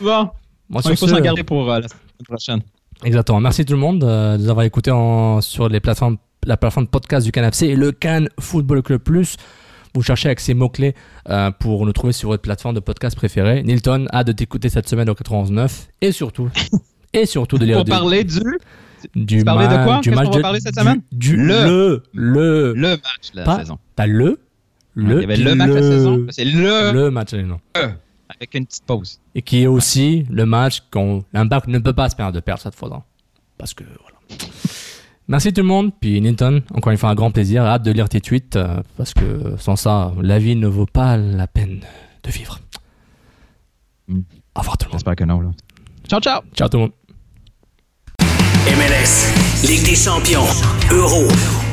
[0.00, 0.30] Bon.
[0.68, 2.60] Bon, il faut s'en garder pour euh, la semaine prochaine.
[3.04, 3.40] Exactement.
[3.40, 6.86] Merci tout le monde euh, de nous avoir écoutés en- sur les plateformes, la plateforme
[6.86, 9.36] de podcast du CanFC et le Can Football Club Plus.
[9.94, 10.94] Vous cherchez avec ces mots-clés
[11.28, 13.62] euh, pour nous trouver sur votre plateforme de podcast préférée.
[13.64, 16.48] Nilton a de t'écouter cette semaine au 91.9 et surtout,
[17.12, 18.38] et surtout de lire Pour du- parler du.
[19.16, 20.00] du tu parlais de ma- quoi?
[20.00, 21.02] du Qu'est-ce match qu'on va de- parler cette du- semaine?
[21.10, 21.64] du- Le.
[21.64, 23.78] le le Le match de la Pas- saison.
[23.96, 24.38] T'as le
[25.00, 26.26] le il y avait le match de la saison.
[26.30, 26.92] C'est le.
[26.92, 27.60] le match non.
[27.74, 29.18] Avec une petite pause.
[29.34, 32.62] et qui est aussi le match qu'on l'impact ne peut pas se permettre de perdre
[32.62, 33.02] cette fois-là
[33.58, 34.50] parce que voilà.
[35.26, 38.08] Merci tout le monde puis Nilton encore une fois un grand plaisir hâte de lire
[38.08, 41.80] tes tweets euh, parce que sans ça la vie ne vaut pas la peine
[42.22, 42.60] de vivre.
[44.08, 44.14] Au
[44.60, 44.98] revoir tout le monde.
[44.98, 45.40] J'espère que non.
[45.40, 45.50] Là.
[46.08, 46.40] Ciao, ciao.
[46.54, 46.92] Ciao tout le monde.
[48.66, 50.46] MLS, Ligue des champions,
[50.90, 51.28] Euro,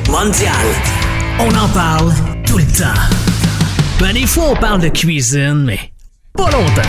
[0.10, 0.54] Mondial.
[1.40, 2.12] On en parle
[2.48, 3.02] tout le temps.
[4.00, 5.80] Ben, des fois, on parle de cuisine, mais
[6.34, 6.82] pas longtemps.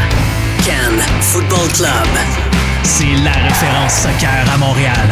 [0.64, 2.08] Cannes Football Club.
[2.82, 5.08] C'est la référence soccer à Montréal.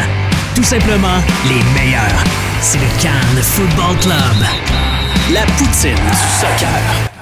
[0.55, 2.23] Tout simplement les meilleurs.
[2.61, 4.47] C'est le Cannes Football Club.
[5.33, 7.16] La poutine du soccer.